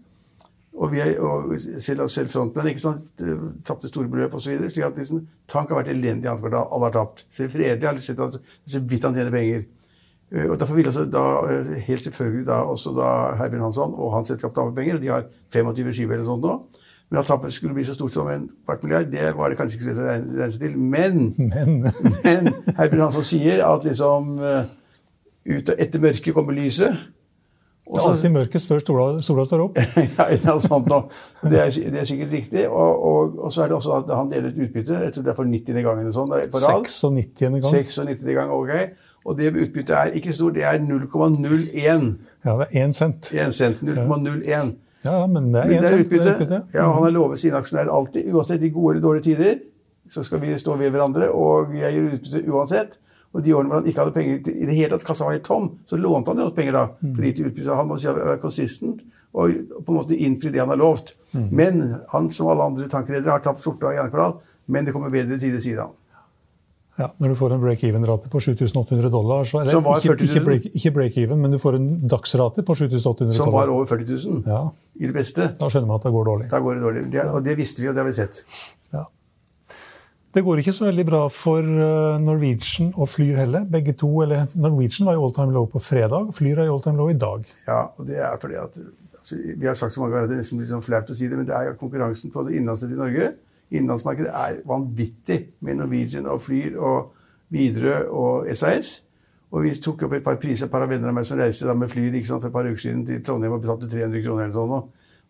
Og, 0.75 0.89
vi 0.95 1.03
og 1.21 1.53
selv, 1.61 2.07
selv 2.11 2.31
frontland 2.33 2.71
ikke 2.71 2.83
sant, 2.83 3.11
tapte 3.67 3.91
store 3.91 4.09
beløp 4.11 4.33
osv. 4.39 4.57
Slik 4.73 4.87
at 4.87 4.97
liksom, 4.99 5.21
tank 5.51 5.71
har 5.71 5.83
vært 5.83 5.93
elendig 5.93 6.25
i 6.25 6.31
annet 6.33 6.41
kvartal. 6.43 6.71
Alle 6.73 6.89
har 6.89 6.97
tapt. 6.97 7.27
Selv 7.31 7.53
Fredelig 7.53 7.87
har 7.91 8.01
sett 8.03 8.23
at 8.25 8.39
så 8.41 8.81
vidt 8.81 9.05
han 9.07 9.15
tjener 9.19 9.35
penger. 9.35 9.67
Eh, 10.35 10.51
Og 10.51 10.59
Derfor 10.61 10.75
vil 10.75 10.89
også 10.89 11.05
da, 11.11 11.25
eh, 11.51 11.75
helt 11.87 12.03
selvfølgelig 12.03 12.47
da, 12.47 12.53
også 12.75 12.95
da 12.97 13.11
Herbjørn 13.39 13.63
Hansson 13.69 13.95
og 13.95 14.13
hans 14.17 14.29
selskap 14.29 14.55
tape 14.55 14.75
penger. 14.75 14.95
og 14.95 15.03
De 15.03 15.09
har 15.09 15.25
25 15.53 15.93
skip 15.93 16.11
eller 16.11 16.25
sånt 16.25 16.43
nå. 16.43 16.59
Men 17.11 17.21
at 17.21 17.27
tapet 17.27 17.53
skulle 17.53 17.75
bli 17.75 17.85
så 17.85 17.95
stort 17.95 18.11
som 18.13 18.29
en 18.29 18.49
kvart 18.67 18.83
milliard, 18.83 19.11
det 19.13 19.37
var 19.37 19.49
det 19.49 19.59
kanskje 19.59 19.77
ikke 19.79 19.95
så 19.95 20.07
lett 20.07 20.25
å 20.25 20.39
regne 20.39 20.51
seg 20.51 20.61
til. 20.61 20.79
Men, 20.79 21.35
Men 21.55 21.83
men 22.25 22.55
Herbjørn 22.79 23.05
Hansson 23.07 23.23
sier 23.29 23.61
at 23.67 23.85
liksom 23.85 24.39
eh, 24.41 24.65
ut 25.55 25.69
etter 25.79 26.01
mørket 26.01 26.35
kommer 26.35 26.57
lyset. 26.57 26.97
Og 27.85 27.99
det 27.99 28.03
er 28.03 28.11
alltid 28.15 28.33
mørkest 28.33 28.69
før 28.71 28.81
sola, 28.81 29.07
sola 29.21 29.43
står 29.45 29.63
opp. 29.67 29.79
ja, 30.17 30.25
noe 30.47 30.61
sånt 30.65 30.87
nå. 30.89 31.03
Det 31.45 31.59
er, 31.61 31.75
det 31.93 32.01
er 32.01 32.07
sikkert 32.09 32.31
riktig. 32.33 32.63
Og, 32.71 33.03
og, 33.11 33.35
og 33.45 33.53
så 33.53 33.63
er 33.67 33.69
det 33.69 33.77
også 33.77 33.99
at 33.99 34.13
han 34.17 34.31
deler 34.33 34.55
ut 34.55 34.63
utbytte. 34.65 35.03
Jeg 35.05 35.13
tror 35.13 35.27
det 35.27 35.33
er 35.35 35.37
for 35.37 35.51
90. 35.51 35.83
gangen 35.85 36.01
eller 36.01 36.17
sånn 36.17 36.33
på 36.33 36.63
rad. 36.65 36.89
96. 36.89 37.61
gang. 37.61 37.77
96. 37.77 38.25
gang, 38.39 38.55
ok. 38.57 38.73
Og 39.25 39.39
det 39.39 39.53
utbyttet 39.55 39.95
er 39.97 40.17
ikke 40.19 40.33
stort, 40.37 40.55
det 40.55 40.65
er 40.69 40.79
0,01. 40.79 42.09
Ja, 42.45 42.57
det 42.61 42.67
er 42.71 42.89
1 42.89 42.95
cent. 42.95 43.31
1 43.33 43.55
cent. 43.57 43.81
0,01. 43.83 44.75
Ja, 45.05 45.27
men 45.27 45.53
det 45.53 45.63
er 45.63 45.69
Men 45.69 45.83
det 45.83 45.85
er 45.85 45.87
cent. 45.87 46.07
utbytte. 46.07 46.25
Det 46.25 46.35
er 46.35 46.35
utbytte. 46.35 46.63
Ja, 46.75 46.91
han 46.93 47.03
har 47.03 47.11
lovet 47.11 47.41
sine 47.41 47.57
aksjonærer 47.57 47.93
alltid, 47.93 48.29
uansett 48.35 48.63
i 48.63 48.69
gode 48.69 48.95
eller 48.95 49.03
dårlige 49.09 49.23
tider, 49.31 49.59
så 50.09 50.23
skal 50.25 50.41
vi 50.41 50.59
stå 50.59 50.77
ved 50.77 50.91
hverandre, 50.93 51.31
og 51.33 51.73
jeg 51.77 51.93
gir 51.95 52.13
utbytte 52.19 52.45
uansett. 52.53 52.99
Og 53.35 53.43
de 53.43 53.55
årene 53.55 53.69
hvor 53.69 53.81
han 53.81 53.89
ikke 53.91 54.01
hadde 54.01 54.15
penger 54.15 54.51
i 54.53 54.67
det 54.69 54.75
hele 54.77 54.91
tatt, 54.93 55.05
kassa 55.09 55.25
var 55.27 55.35
helt 55.35 55.45
tom, 55.45 55.71
så 55.91 55.97
lånte 55.99 56.31
han 56.31 56.39
jo 56.39 56.45
oss 56.47 56.55
penger 56.55 56.73
da. 56.77 56.85
fordi 57.03 57.33
til 57.33 57.49
utbytte. 57.49 57.75
Han 57.75 57.89
må 57.89 57.97
si 57.99 58.07
være 58.07 58.39
konsistent 58.39 59.01
og 59.35 59.51
på 59.83 59.91
en 59.91 59.97
måte 59.99 60.15
innfri 60.15 60.53
det 60.55 60.61
han 60.63 60.71
har 60.71 60.79
lovt. 60.79 61.17
Mm. 61.35 61.49
Men 61.51 61.81
han, 62.13 62.31
som 62.31 62.47
alle 62.53 62.63
andre 62.63 62.87
tankredere, 62.89 63.33
har 63.33 63.43
tapt 63.43 63.65
skjorta 63.65 63.91
i 63.91 63.99
andre 63.99 64.13
kvartal. 64.13 64.37
Men 64.67 64.87
det 64.87 64.95
kommer 64.95 65.11
bedre 65.11 65.39
tider, 65.39 65.59
sier 65.61 65.81
han. 65.83 65.97
Ja, 66.99 67.09
når 67.19 67.33
du 67.33 67.35
får 67.35 67.53
en 67.57 67.63
break-even-rate 67.65 68.29
på 68.31 68.39
7800 68.41 69.09
dollar, 69.11 69.43
så, 69.51 69.61
eller 69.65 69.81
ikke, 69.81 70.15
40 70.15 70.29
000. 70.29 70.29
ikke 70.29 70.43
break- 70.47 70.69
ikke 70.79 70.93
break-even, 70.95 71.41
men 71.43 71.51
du 71.51 71.59
får 71.59 71.75
en 71.81 71.89
dagsrate 72.07 72.63
på 72.63 72.77
7800 72.79 73.35
dollar. 73.35 73.41
Som 73.41 73.53
var 73.57 73.73
over 73.75 73.87
40 73.91 74.07
000 74.29 74.45
Ja, 74.47 74.61
i 75.03 75.09
det 75.11 75.15
beste. 75.17 75.49
da 75.59 75.67
skjønner 75.73 75.91
man 75.91 75.99
at 75.99 76.07
det 76.07 76.13
går 76.15 76.25
dårlig. 76.31 76.51
Da 76.53 76.61
går 76.63 76.75
det 76.79 76.83
dårlig. 76.87 77.03
Det, 77.11 77.25
og 77.27 77.43
det 77.45 77.57
visste 77.59 77.83
vi, 77.83 77.89
og 77.91 77.97
det 77.97 78.05
har 78.05 78.07
vi 78.13 78.15
sett. 78.21 78.45
Ja. 78.95 79.03
Det 80.35 80.43
går 80.43 80.59
ikke 80.63 80.73
så 80.75 80.87
veldig 80.89 81.05
bra 81.07 81.23
for 81.31 81.63
eh, 81.63 82.19
Norwegian 82.23 82.93
og 82.99 83.07
Flyr 83.11 83.37
heller. 83.43 83.67
Begge 83.71 83.93
to, 83.99 84.09
eller 84.25 84.47
Norwegian 84.55 85.07
var 85.07 85.15
i 85.19 85.23
all 85.23 85.35
time 85.35 85.55
low 85.55 85.67
på 85.71 85.83
fredag, 85.83 86.31
Flyr 86.35 86.59
er 86.63 86.67
i 86.69 86.73
all 86.75 86.83
time 86.83 86.99
low 86.99 87.11
i 87.11 87.15
dag. 87.19 87.43
Ja, 87.69 87.85
og 87.99 88.07
det 88.07 88.19
er 88.19 88.39
fordi 88.43 88.55
at 88.59 88.79
altså, 89.19 89.37
Vi 89.59 89.67
har 89.67 89.75
sagt 89.79 89.95
så 89.95 90.01
mange 90.03 90.15
ganger 90.15 90.27
at 90.27 90.31
det 90.31 90.39
er 90.39 90.43
nesten 90.43 90.59
litt 90.63 90.71
sånn 90.71 90.83
flaut 90.83 91.11
å 91.11 91.15
si 91.19 91.27
det, 91.31 91.39
men 91.39 91.47
det 91.47 91.55
er 91.55 91.69
jo 91.73 91.77
konkurransen 91.83 92.31
på 92.35 92.43
det 92.49 92.55
innenlandsnettet 92.59 92.99
i 92.99 93.03
Norge. 93.03 93.33
Innenlandsmarkedet 93.75 94.31
er 94.31 94.61
vanvittig 94.69 95.41
med 95.61 95.81
Norwegian 95.81 96.29
og 96.31 96.41
Flyr 96.45 96.79
og 96.79 97.13
Widerøe 97.55 98.05
og 98.11 98.47
SAS. 98.55 99.01
Og 99.55 99.63
vi 99.63 99.75
tok 99.79 100.07
opp 100.07 100.15
et 100.17 100.25
par 100.25 100.39
priser, 100.43 100.67
et 100.67 100.73
par 100.73 100.83
av 100.83 100.91
vennene 100.91 101.11
av 101.13 101.17
meg 101.19 101.27
som 101.27 101.39
reiste 101.39 101.75
med 101.79 101.91
Flyr 101.91 102.15
sant, 102.27 102.43
for 102.43 102.51
et 102.51 102.55
par 102.55 102.67
uker 102.67 102.81
siden 102.81 103.05
til 103.07 103.23
Trondheim 103.23 103.55
og 103.55 103.63
betalte 103.63 103.91
300 103.91 104.23
kroner 104.25 104.47
eller 104.47 104.57
sånn. 104.57 104.73
nå. 104.73 104.81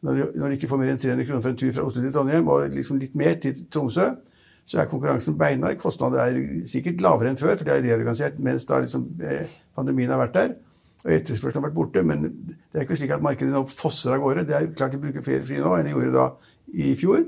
Når 0.05 0.17
du, 0.17 0.23
når 0.41 0.49
du 0.49 0.57
ikke 0.59 0.69
får 0.69 0.81
mer 0.81 0.93
enn 0.93 1.01
300 1.01 1.27
kroner 1.29 1.43
for 1.43 1.55
en 1.55 1.59
tur 1.61 1.73
fra 1.73 1.85
Oslo 1.89 2.05
til 2.05 2.13
Trondheim, 2.13 2.49
og 2.53 2.73
liksom 2.73 3.01
litt 3.01 3.15
mer 3.17 3.37
til 3.41 3.61
Tromsø, 3.73 4.11
så 4.65 4.81
er 4.81 4.89
konkurransen 4.89 5.37
beinhard. 5.41 5.79
Kostnader 5.81 6.21
er 6.25 6.67
sikkert 6.69 7.01
lavere 7.05 7.33
enn 7.33 7.41
før, 7.41 7.57
for 7.57 7.69
det 7.69 7.75
er 7.75 7.85
reorganisert 7.85 8.39
mens 8.41 8.65
da 8.69 8.81
liksom, 8.85 9.07
eh, 9.25 9.49
pandemien 9.77 10.13
har 10.13 10.21
vært 10.21 10.37
der. 10.37 10.55
Og 11.05 11.13
etterspørselen 11.13 11.61
har 11.61 11.69
vært 11.69 11.77
borte. 11.77 12.03
Men 12.05 12.23
det 12.25 12.81
er 12.81 12.87
ikke 12.87 12.97
slik 12.97 13.13
at 13.17 13.25
markedet 13.25 13.53
nå 13.53 13.65
fosser 13.69 14.17
av 14.17 14.25
gårde. 14.25 14.47
Det 14.49 14.57
er 14.57 14.71
klart 14.73 14.97
de 14.97 15.01
bruker 15.03 15.25
flere 15.25 15.45
fly 15.45 15.61
nå 15.61 15.75
enn 15.77 15.89
de 15.89 15.93
gjorde 15.93 16.15
da 16.17 16.27
i 16.73 16.95
fjor, 16.97 17.27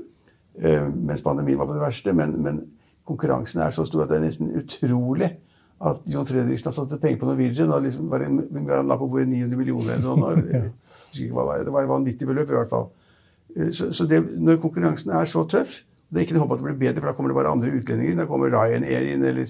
mens 0.61 1.21
pandemien 1.21 1.59
var 1.59 1.67
på 1.69 1.75
det 1.77 1.83
verste. 1.83 2.13
Men, 2.13 2.37
men 2.43 2.61
konkurransen 3.07 3.61
er 3.61 3.71
så 3.75 3.85
stor 3.87 4.03
at 4.05 4.09
det 4.11 4.17
er 4.17 4.25
nesten 4.25 4.51
utrolig 4.57 5.31
at 5.77 5.99
John 6.09 6.25
Fredriksen 6.25 6.71
har 6.71 6.73
satt 6.73 7.01
penger 7.01 7.19
på 7.21 7.27
Norwegian 7.29 7.71
og 7.71 7.83
liksom 7.85 8.07
bare, 8.09 8.25
han 8.25 8.87
la 8.89 8.97
på 8.97 9.07
bordet 9.07 9.29
900 9.29 9.59
millioner 9.59 9.99
eller 9.99 10.71
ikke 11.13 11.33
hva 11.35 11.59
det 11.61 11.73
var. 11.73 11.83
Et 11.85 11.91
vanvittig 11.91 12.27
beløp 12.27 12.49
i 12.49 12.57
hvert 12.57 12.71
fall. 12.71 12.87
Eh, 13.55 13.69
Så, 13.71 13.91
så 13.93 14.05
det, 14.09 14.23
når 14.37 14.57
konkurransen 14.61 15.11
er 15.13 15.25
så 15.25 15.45
tøff 15.47 15.83
Det 16.09 16.21
er 16.21 16.23
ikke 16.23 16.37
noe 16.37 16.45
håp 16.45 16.51
at 16.55 16.59
det 16.61 16.65
blir 16.69 16.79
bedre, 16.79 17.01
for 17.01 17.09
da 17.09 17.13
kommer 17.17 17.31
det 17.33 17.35
bare 17.35 17.51
andre 17.51 17.71
utlendinger. 17.75 18.15
Da 18.15 18.25
kommer 18.25 18.47
Ryanair 18.47 19.09
inn, 19.11 19.23
eller, 19.27 19.43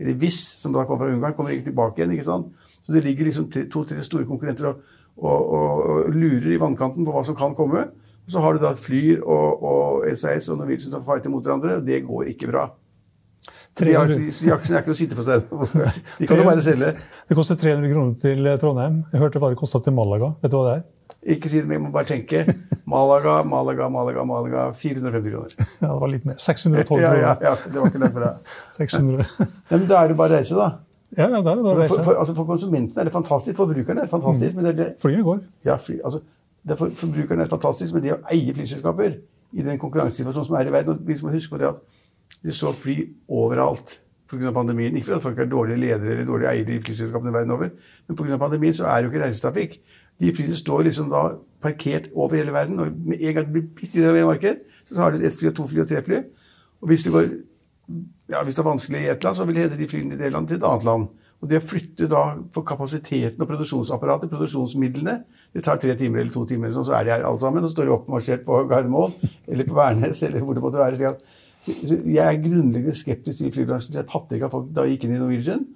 eller 0.00 0.14
Wizz, 0.16 0.38
som 0.56 0.72
da 0.72 0.86
kommer 0.88 1.04
fra 1.04 1.12
Ungarn, 1.12 1.34
kommer 1.36 1.52
ikke 1.52 1.66
tilbake 1.66 2.00
igjen. 2.00 2.14
ikke 2.16 2.24
sant? 2.24 2.46
Så 2.80 2.94
det 2.94 3.02
ligger 3.04 3.28
liksom 3.28 3.50
to-tre 3.52 4.00
store 4.00 4.24
konkurrenter 4.24 4.70
og, 4.70 4.78
og, 5.18 5.52
og, 5.52 5.82
og 6.06 6.14
lurer 6.16 6.54
i 6.54 6.60
vannkanten 6.62 7.04
på 7.04 7.12
hva 7.12 7.20
som 7.28 7.36
kan 7.36 7.52
komme. 7.58 7.90
Så 8.28 8.42
har 8.44 8.54
du 8.56 8.60
da 8.62 8.74
Flyr 8.76 9.22
og, 9.24 9.62
og 9.64 10.04
SAS 10.18 10.50
og 10.52 10.60
Norwegian 10.60 10.92
som 10.92 11.04
fighter 11.06 11.32
mot 11.32 11.44
hverandre, 11.44 11.78
og 11.80 11.86
det 11.86 12.02
går 12.06 12.28
ikke 12.34 12.50
bra. 12.50 12.66
De, 13.78 13.86
de, 13.86 13.94
de 13.94 14.50
aksjene 14.50 14.74
er 14.74 14.82
ikke 14.82 14.90
noe 14.90 14.96
å 14.96 14.98
sitte 14.98 15.16
på 15.16 15.22
stedet. 15.22 15.44
De 16.18 16.26
kan 16.26 16.40
jo 16.40 16.46
bare 16.48 16.62
selge. 16.64 16.88
det 17.30 17.36
koster 17.38 17.58
300 17.60 17.92
kroner 17.92 18.16
til 18.24 18.48
Trondheim. 18.58 18.96
Jeg 19.12 19.22
hørte 19.22 19.38
hva 19.42 19.52
det 19.52 19.58
kosta 19.60 19.78
til 19.86 19.94
Malaga. 19.94 20.32
Vet 20.42 20.50
du 20.50 20.56
hva 20.58 20.64
det 20.66 20.72
er? 20.80 20.86
Ikke 21.34 21.50
si 21.50 21.60
det, 21.60 21.68
men 21.68 21.76
jeg 21.76 21.82
må 21.84 21.92
bare 21.94 22.08
tenke. 22.08 22.42
Malaga, 22.90 23.36
Malaga, 23.46 23.86
Malaga, 23.92 24.24
Malaga. 24.26 24.64
450 24.74 25.30
kroner. 25.30 25.54
Ja, 25.84 25.92
det 25.92 26.00
var 26.02 26.10
litt 26.10 26.26
mer. 26.26 26.40
612 26.42 26.98
Ja, 27.04 27.12
ja, 27.14 27.36
kroner. 27.38 27.46
ja, 27.46 27.54
det 27.70 27.78
var 27.78 27.92
ikke 27.92 28.02
lett 28.02 28.16
for 28.16 28.26
deg. 28.26 28.52
600. 28.80 29.30
Ja, 29.46 29.76
men 29.76 29.86
da 29.90 30.00
er 30.02 30.12
det 30.12 30.18
bare 30.18 30.34
å 30.34 30.40
reise, 30.42 30.58
da. 30.58 30.68
Ja, 31.14 31.28
ja, 31.28 31.38
da 31.38 31.52
er 31.54 31.60
det 31.60 31.66
bare 31.68 31.76
å 31.76 31.82
reise. 31.84 32.00
for, 32.02 32.18
altså 32.18 32.34
for 32.36 32.50
konsumentene 32.50 33.04
er 33.04 33.08
det 33.08 33.14
fantastisk, 33.14 33.54
for 33.56 33.70
forbrukerne 33.70 34.02
er 34.02 34.10
det 34.10 34.12
fantastisk. 34.12 34.58
Men 34.58 34.68
det, 34.68 34.74
det, 34.80 34.88
Flyene 35.04 35.22
går. 35.28 35.44
ja, 35.70 35.78
fly, 35.80 36.00
altså, 36.02 36.24
det 36.68 36.76
er 36.76 37.40
er 37.40 37.48
fantastisk, 37.48 37.94
men 37.94 38.02
det 38.02 38.14
å 38.14 38.22
eie 38.32 38.54
flyselskaper 38.54 39.16
i 39.52 39.64
den 39.64 39.78
konkurransesituasjonen 39.80 40.46
som 40.46 40.56
er 40.58 40.68
i 40.68 40.72
verden 40.72 40.94
og 40.94 41.06
Vi 41.06 41.16
må 41.22 41.32
huske 41.32 41.54
på 41.54 41.58
det 41.58 41.68
at 41.68 41.80
det 42.44 42.54
står 42.54 42.72
fly 42.72 42.96
overalt 43.28 44.00
pga. 44.28 44.52
pandemien. 44.52 44.96
Ikke 44.96 45.06
fordi 45.06 45.22
folk 45.22 45.38
er 45.38 45.48
dårlige 45.48 45.80
ledere 45.80 46.10
eller 46.10 46.26
dårlige 46.26 46.50
eiere 46.50 46.76
i 46.76 46.80
flyselskapene 46.80 47.32
verden 47.32 47.50
over, 47.50 47.70
men 48.08 48.16
pga. 48.16 48.36
pandemien 48.36 48.74
så 48.74 48.84
er 48.84 48.96
det 48.96 49.04
jo 49.04 49.12
ikke 49.12 49.24
reisetrafikk. 49.24 49.78
De 50.20 50.34
flyene 50.34 50.56
står 50.56 50.82
liksom 50.82 51.10
da 51.10 51.38
parkert 51.62 52.10
over 52.14 52.36
hele 52.36 52.52
verden, 52.52 52.80
og 52.80 52.86
med 52.86 53.16
en 53.20 53.34
gang 53.34 53.46
det 53.46 53.52
blir 53.52 53.68
bitte 53.74 54.12
litt 54.12 54.26
marked, 54.26 54.60
så 54.84 55.00
har 55.00 55.10
de 55.10 55.26
ett 55.26 55.34
fly, 55.34 55.48
og 55.48 55.54
to 55.54 55.66
fly 55.66 55.80
og 55.80 55.88
tre 55.88 56.02
fly. 56.02 56.22
Og 56.82 56.88
hvis 56.88 57.02
det 57.02 57.12
går 57.12 57.28
ja, 58.28 58.42
hvis 58.44 58.54
det 58.54 58.60
er 58.60 58.68
vanskelig 58.68 59.00
i 59.00 59.08
ett 59.08 59.24
land, 59.24 59.36
så 59.36 59.44
vil 59.44 59.54
det 59.54 59.62
hente 59.62 59.78
de 59.78 59.88
flyene 59.88 60.14
i 60.14 60.18
det 60.18 60.32
landet 60.32 60.48
til 60.48 60.58
et 60.58 60.66
annet 60.68 60.84
land. 60.84 61.08
Og 61.38 61.50
det 61.50 61.60
å 61.60 61.62
flytte 61.62 62.08
da 62.10 62.22
for 62.54 62.66
kapasiteten 62.66 63.38
og 63.38 63.46
produksjonsapparatet, 63.46 64.30
produksjonsmidlene, 64.32 65.20
det 65.54 65.62
tar 65.64 65.78
tre 65.78 65.94
timer 65.96 66.24
eller 66.24 66.34
to 66.34 66.42
timer, 66.48 66.72
sånn, 66.74 66.86
så 66.88 66.96
er 66.98 67.06
de 67.06 67.12
her 67.14 67.26
alle 67.28 67.38
sammen. 67.40 67.62
Og 67.62 67.70
så 67.70 67.76
står 67.76 67.86
de 67.86 67.94
oppmarsjert 67.94 68.42
på 68.46 68.62
Gardermoen 68.70 69.14
eller 69.50 69.68
på 69.68 69.76
Værnes 69.78 70.22
eller 70.26 70.42
hvor 70.42 70.58
det 70.58 70.64
måtte 70.64 70.82
være. 70.82 71.12
Jeg 71.68 72.24
er 72.24 72.40
grunnleggende 72.42 72.96
skeptisk 72.96 73.44
til 73.44 73.54
flybransjen. 73.54 73.94
Jeg 74.00 74.08
fatter 74.10 74.38
ikke 74.38 74.50
at 74.50 74.56
folk 74.56 74.72
da 74.74 74.86
gikk 74.88 75.06
inn 75.06 75.14
i 75.14 75.20
Norwegian 75.22 75.66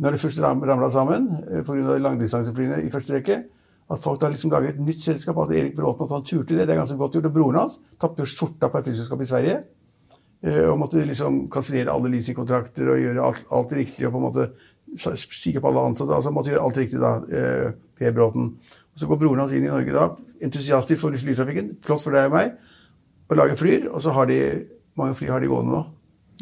når 0.00 0.14
det 0.14 0.22
først 0.22 0.38
ram- 0.40 0.62
ramla 0.64 0.88
sammen 0.88 1.26
pga. 1.66 1.98
langdistanseflyene 2.00 2.78
i 2.86 2.90
første 2.92 3.12
rekke. 3.18 3.42
At 3.92 4.00
folk 4.00 4.22
da 4.22 4.30
liksom 4.32 4.54
lager 4.54 4.70
et 4.72 4.80
nytt 4.80 5.02
selskap. 5.02 5.36
At 5.42 5.50
Erik 5.52 5.74
Bråten 5.76 6.06
at 6.06 6.14
han 6.14 6.24
turte 6.24 6.54
det, 6.54 6.64
det 6.64 6.72
er 6.76 6.80
ganske 6.80 6.96
godt 6.96 7.18
gjort. 7.18 7.28
Og 7.28 7.34
broren 7.34 7.58
hans 7.60 7.78
tapte 8.00 8.24
jo 8.24 8.30
skjorta 8.30 8.70
på 8.72 8.78
et 8.80 8.88
flyselskap 8.88 9.20
i 9.20 9.28
Sverige. 9.28 9.56
Eh, 10.42 10.64
og 10.70 10.78
måtte 10.80 11.02
liksom 11.06 11.44
kansellere 11.52 11.92
alle 11.92 12.10
leasingkontrakter 12.14 12.88
og 12.90 13.02
gjøre 13.02 13.26
alt, 13.28 13.44
alt 13.52 13.74
riktig. 13.76 14.06
og 14.06 14.14
på 14.14 14.22
en 14.22 14.26
måte 14.26 14.48
syke 14.98 15.60
på 15.60 15.70
alle 15.70 15.86
ansatte. 15.88 16.14
altså 16.14 16.32
Måtte 16.34 16.52
gjøre 16.52 16.64
alt 16.66 16.76
riktig, 16.76 17.00
da, 17.00 17.16
eh, 17.32 17.72
Per 17.98 18.12
Bråten. 18.12 18.52
Så 18.94 19.08
går 19.08 19.16
broren 19.22 19.40
hans 19.40 19.52
inn 19.52 19.64
i 19.64 19.72
Norge 19.72 19.92
da, 19.92 20.10
entusiastisk 20.44 21.00
for 21.00 21.16
flytrafikken. 21.16 21.76
Flott 21.80 22.02
for 22.02 22.12
deg 22.12 22.28
og 22.28 22.36
meg. 22.36 22.52
Og 23.30 23.36
lager 23.36 23.56
flyr. 23.56 23.88
Og 23.90 24.02
så 24.04 24.12
har 24.12 24.26
de 24.26 24.38
mange 24.96 25.14
fly 25.14 25.30
har 25.32 25.40
de 25.40 25.48
gående 25.48 25.72
nå. 25.72 25.86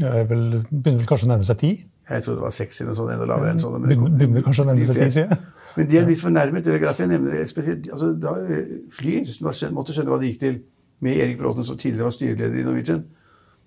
Ja, 0.00 0.16
jeg 0.16 0.28
vel, 0.30 0.44
begynner 0.70 1.02
vel 1.02 1.06
kanskje 1.06 1.28
å 1.28 1.32
nærme 1.34 1.46
seg 1.46 1.60
ti? 1.60 1.70
Jeg 2.10 2.24
trodde 2.24 2.40
det 2.40 2.42
var 2.42 2.54
seks 2.54 2.80
eller 2.80 2.90
noe 2.90 2.98
sånt, 2.98 3.12
enda 3.14 3.26
lavere 3.28 3.52
enn 3.54 3.60
sånn. 3.62 3.76
men 3.78 4.16
Begynner 4.18 4.42
kanskje 4.42 4.64
å 4.64 4.70
nærme 4.70 4.86
seg 4.88 4.98
ti, 4.98 5.10
sier 5.14 5.28
jeg. 5.28 5.38
Men 5.76 5.86
de 5.86 5.98
er 6.00 6.06
blitt 6.08 6.18
fornærmet. 6.18 6.64
Det 6.66 6.72
er 6.74 6.80
greit 6.82 6.98
jeg 6.98 7.06
nevner 7.12 7.36
det 7.38 7.44
spesielt. 7.46 7.84
Altså, 7.94 8.08
da, 8.18 8.32
eh, 8.42 8.72
Flyr, 8.90 9.28
som 9.30 9.76
måtte 9.76 9.94
skjønne 9.94 10.10
hva 10.10 10.18
det 10.18 10.32
gikk 10.32 10.40
til, 10.40 10.56
med 11.00 11.20
Erik 11.22 11.38
Bråten, 11.38 11.64
som 11.64 11.78
tidligere 11.78 12.08
var 12.08 12.16
styreleder 12.16 12.58
i 12.58 12.64
Norwegian, 12.66 13.04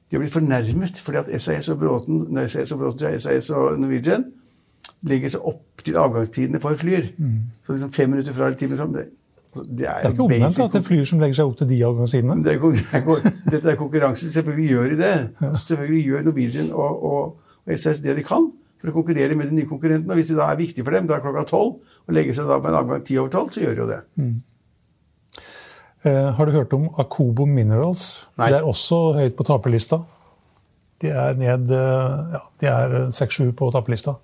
de 0.10 0.18
har 0.18 0.22
blitt 0.22 0.34
fornærmet 0.34 1.00
fordi 1.02 1.18
at 1.18 1.30
SAS 1.42 1.70
og 1.72 1.80
Bråten, 1.82 2.26
nei, 2.36 2.44
SAS 2.52 2.74
og 2.76 2.84
Bråten, 2.84 3.16
SAS 3.24 3.48
og 3.56 3.80
Norwegian 3.82 4.28
legger 5.10 5.36
seg 5.36 5.52
opp 5.52 5.84
til 5.84 6.00
avgangstidene 6.00 6.62
for 6.64 6.80
flyer. 6.80 7.12
Mm. 7.18 7.52
Så 7.66 7.76
liksom 7.76 7.92
fem 7.96 8.10
minutter 8.14 8.36
fra 8.36 8.48
eller 8.48 8.58
ti 8.58 8.70
minutter 8.70 8.84
fram. 8.86 8.96
Det, 8.96 9.06
altså, 9.50 9.64
det 9.68 9.88
er, 9.88 10.00
Det 10.00 10.10
er 10.10 10.16
ikke 10.16 10.28
omvendt 10.28 10.60
at 10.66 10.76
det 10.76 10.82
er 10.82 10.88
flyer 10.88 11.06
som 11.10 11.22
legger 11.24 11.40
seg 11.40 11.52
opp 11.52 11.62
til 11.62 11.70
de 11.70 11.80
avgangstidene? 11.90 12.40
det 12.46 12.56
er, 12.56 12.66
det 12.80 13.04
er, 13.04 13.38
dette 13.52 13.72
er 13.74 13.80
konkurranse. 13.80 14.32
Selvfølgelig 14.34 14.70
gjør 14.70 14.92
de 14.94 15.00
det. 15.04 15.16
Selvfølgelig 15.62 16.04
gjør 16.10 16.28
Norwegian 16.30 16.72
og, 16.72 17.04
og, 17.12 17.56
og 17.64 17.78
SS 17.78 18.04
det 18.06 18.18
de 18.20 18.28
kan 18.28 18.52
for 18.84 18.92
å 18.92 18.98
konkurrere 18.98 19.36
med 19.40 19.48
de 19.48 19.60
nye 19.62 19.68
konkurrentene. 19.68 20.12
Og 20.12 20.20
hvis 20.20 20.34
det 20.34 20.40
da 20.40 20.50
er 20.52 20.60
viktig 20.60 20.84
for 20.84 20.96
dem, 20.96 21.06
da 21.08 21.16
er 21.16 21.24
klokka 21.24 21.46
tolv, 21.48 21.78
og 22.04 22.18
legge 22.18 22.36
seg 22.36 22.50
da 22.50 22.58
på 22.60 22.68
en 22.68 22.82
avgang 22.82 23.06
ti 23.08 23.16
over 23.16 23.32
tolv, 23.32 23.54
så 23.56 23.64
gjør 23.64 23.78
de 23.78 23.84
jo 23.84 23.92
det. 23.94 24.00
Eh, 26.04 26.30
har 26.36 26.46
du 26.46 26.52
hørt 26.52 26.74
om 26.76 26.90
Akobo 27.00 27.46
Minerals? 27.48 28.26
Nei. 28.36 28.50
Det 28.52 28.60
er 28.60 28.68
også 28.68 29.00
høyt 29.16 29.38
på 29.40 29.48
taperlista. 29.48 30.02
De 31.00 31.14
er 31.16 31.40
ned 31.40 31.72
eh, 31.72 32.34
ja, 32.36 32.42
de 32.60 32.72
er 32.74 32.98
6-7 33.16 33.54
på 33.56 33.72
taperlista. 33.72 34.18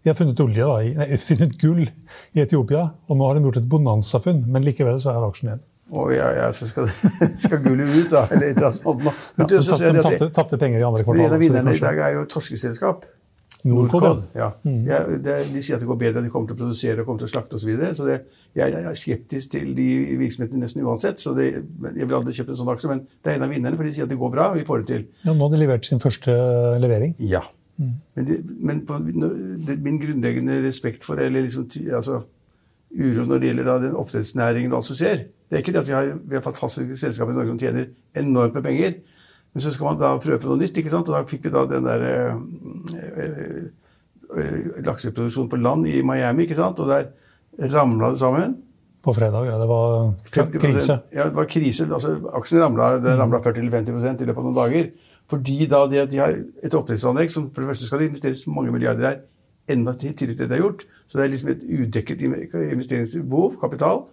De 0.00 0.08
har 0.08 0.16
funnet, 0.16 0.40
olje 0.40 0.64
da, 0.64 0.76
i, 0.82 0.94
nei, 0.96 1.08
funnet 1.30 1.56
gull 1.60 1.82
i 1.86 2.44
Etiopia, 2.44 2.86
og 3.08 3.18
nå 3.18 3.26
har 3.28 3.36
de 3.36 3.44
gjort 3.48 3.60
et 3.60 3.68
bonanzafunn, 3.68 4.46
men 4.48 4.64
likevel 4.64 5.00
så 5.02 5.12
er 5.12 5.26
aksjen 5.26 5.52
ned. 5.52 5.66
Oh, 5.90 6.06
ja, 6.14 6.28
ja, 6.36 6.50
så 6.54 6.68
skal, 6.70 6.86
skal 7.44 7.62
gullet 7.64 7.88
ut, 7.90 8.12
da. 8.12 8.22
Eller 8.30 8.52
et 8.52 8.60
eller 8.60 8.68
annet 8.70 8.82
sånt. 8.84 9.08
Ja, 9.10 9.46
du, 9.50 9.56
så 9.66 9.78
de 9.80 10.04
tapte, 10.04 10.28
tapte 10.36 10.58
penger 10.60 10.78
i 10.78 10.86
andre 10.86 11.02
En 11.02 11.08
kvartal. 11.08 11.24
av 11.26 11.34
så 11.34 11.42
vinnerne 11.42 11.74
i 11.74 11.82
dag 11.82 12.04
er 12.06 12.14
jo 12.14 12.26
et 12.28 12.30
torskeselskap. 12.30 13.08
Nordcod, 13.66 14.22
ja. 14.32 14.46
ja. 14.64 14.76
Ja, 14.86 15.00
det, 15.20 15.34
de 15.52 15.60
sier 15.60 15.76
at 15.76 15.82
det 15.82 15.88
går 15.90 15.98
bedre, 16.00 16.22
de 16.24 16.30
kommer 16.32 16.48
til 16.48 16.56
å 16.56 16.60
produsere 16.62 17.02
og 17.02 17.08
kommer 17.10 17.24
til 17.24 17.28
å 17.28 17.32
slakte 17.34 17.58
osv. 17.58 17.66
Så, 17.66 17.68
videre. 17.68 17.90
så 17.98 18.06
det, 18.06 18.16
jeg 18.56 18.72
er 18.78 18.96
skeptisk 18.96 19.52
til 19.52 19.74
de 19.76 19.88
virksomhetene 20.22 20.62
nesten 20.64 20.86
uansett. 20.86 21.20
så 21.20 21.34
det, 21.36 21.50
Jeg 21.58 22.06
ville 22.06 22.20
aldri 22.22 22.36
kjøpt 22.38 22.54
en 22.54 22.60
sånn 22.62 22.72
aksje, 22.72 22.92
men 22.92 23.02
det 23.10 23.34
er 23.34 23.40
en 23.40 23.48
av 23.48 23.52
vinnerne, 23.52 23.76
for 23.76 23.88
de 23.88 23.92
sier 23.96 24.06
at 24.06 24.12
det 24.12 24.20
går 24.20 24.32
bra. 24.32 24.48
og 24.54 24.60
Vi 24.62 24.66
får 24.68 24.84
det 24.84 24.94
til. 24.94 25.08
Ja, 25.26 25.34
nå 25.34 25.42
har 25.42 25.52
de 25.52 25.60
levert 25.60 25.90
sin 25.90 26.00
første 26.00 26.36
levering. 26.80 27.18
Ja. 27.20 27.42
Men, 28.16 28.26
det, 28.28 28.36
men 28.60 28.82
på, 28.86 28.98
det, 29.66 29.78
min 29.80 29.98
grunnleggende 30.00 30.58
respekt 30.66 31.04
for 31.06 31.20
eller 31.20 31.46
liksom, 31.46 31.68
altså, 31.96 32.20
uro 32.90 33.24
når 33.24 33.38
det 33.38 33.50
gjelder 33.50 33.68
da, 33.68 33.76
den 33.86 33.96
oppdrettsnæringen 33.96 34.72
og 34.72 34.80
alt 34.80 34.88
som 34.90 34.98
skjer 34.98 35.22
Det 35.22 35.56
er 35.56 35.62
ikke 35.62 35.72
det 35.72 35.82
at 35.84 35.88
vi 35.88 35.94
har, 35.94 36.10
vi 36.18 36.36
har 36.36 36.44
fantastiske 36.44 36.96
selskaper 36.98 37.32
i 37.32 37.38
Norge 37.38 37.52
som 37.54 37.58
tjener 37.58 37.88
enormt 38.20 38.54
med 38.54 38.62
penger. 38.62 38.92
Men 39.52 39.62
så 39.64 39.72
skal 39.74 39.88
man 39.88 39.98
da 39.98 40.12
prøve 40.22 40.38
på 40.38 40.46
noe 40.46 40.60
nytt. 40.60 40.76
ikke 40.78 40.92
sant? 40.92 41.08
Og 41.10 41.16
da 41.16 41.26
fikk 41.26 41.48
vi 41.48 41.50
da 41.54 41.64
den 41.66 41.88
der 41.88 42.04
øh, 42.06 42.36
øh, 44.36 44.84
lakseproduksjonen 44.86 45.50
på 45.50 45.58
land 45.58 45.88
i 45.90 46.02
Miami, 46.06 46.46
ikke 46.46 46.58
sant? 46.58 46.78
og 46.78 46.92
der 46.92 47.08
ramla 47.74 48.12
det 48.12 48.20
sammen. 48.20 48.56
På 49.02 49.14
fredag, 49.16 49.48
ja. 49.48 49.58
Det 49.58 49.68
var 49.68 50.12
krise. 50.60 51.00
Ja, 51.14 51.26
det 51.32 51.34
var 51.34 51.48
krise. 51.50 51.88
Altså, 51.88 52.14
aksjen 52.36 52.62
ramla, 52.62 52.92
ramla 53.18 53.40
40-50 53.42 54.22
i 54.22 54.28
løpet 54.28 54.38
av 54.38 54.44
noen 54.44 54.58
dager. 54.60 54.90
Fordi 55.30 55.66
da 55.70 55.84
de, 55.90 56.02
de 56.10 56.18
har 56.18 56.34
et 56.36 56.74
oppdrettsanlegg 56.74 57.30
som 57.30 57.50
for 57.54 57.62
det 57.62 57.70
første 57.70 57.86
skal 57.86 58.02
det 58.02 58.10
investeres 58.10 58.46
mange 58.50 58.72
milliarder 58.74 59.06
her, 59.06 59.20
enda 59.70 59.94
tidligere 59.94 60.34
til 60.34 60.38
det 60.42 60.50
de 60.50 60.58
har 60.58 60.64
gjort. 60.64 60.84
Så 61.06 61.18
det 61.18 61.24
er 61.24 61.32
liksom 61.32 61.52
et 61.52 61.62
udekket 61.62 62.20
investeringsbehov, 62.20 63.56
kapital. 63.60 64.04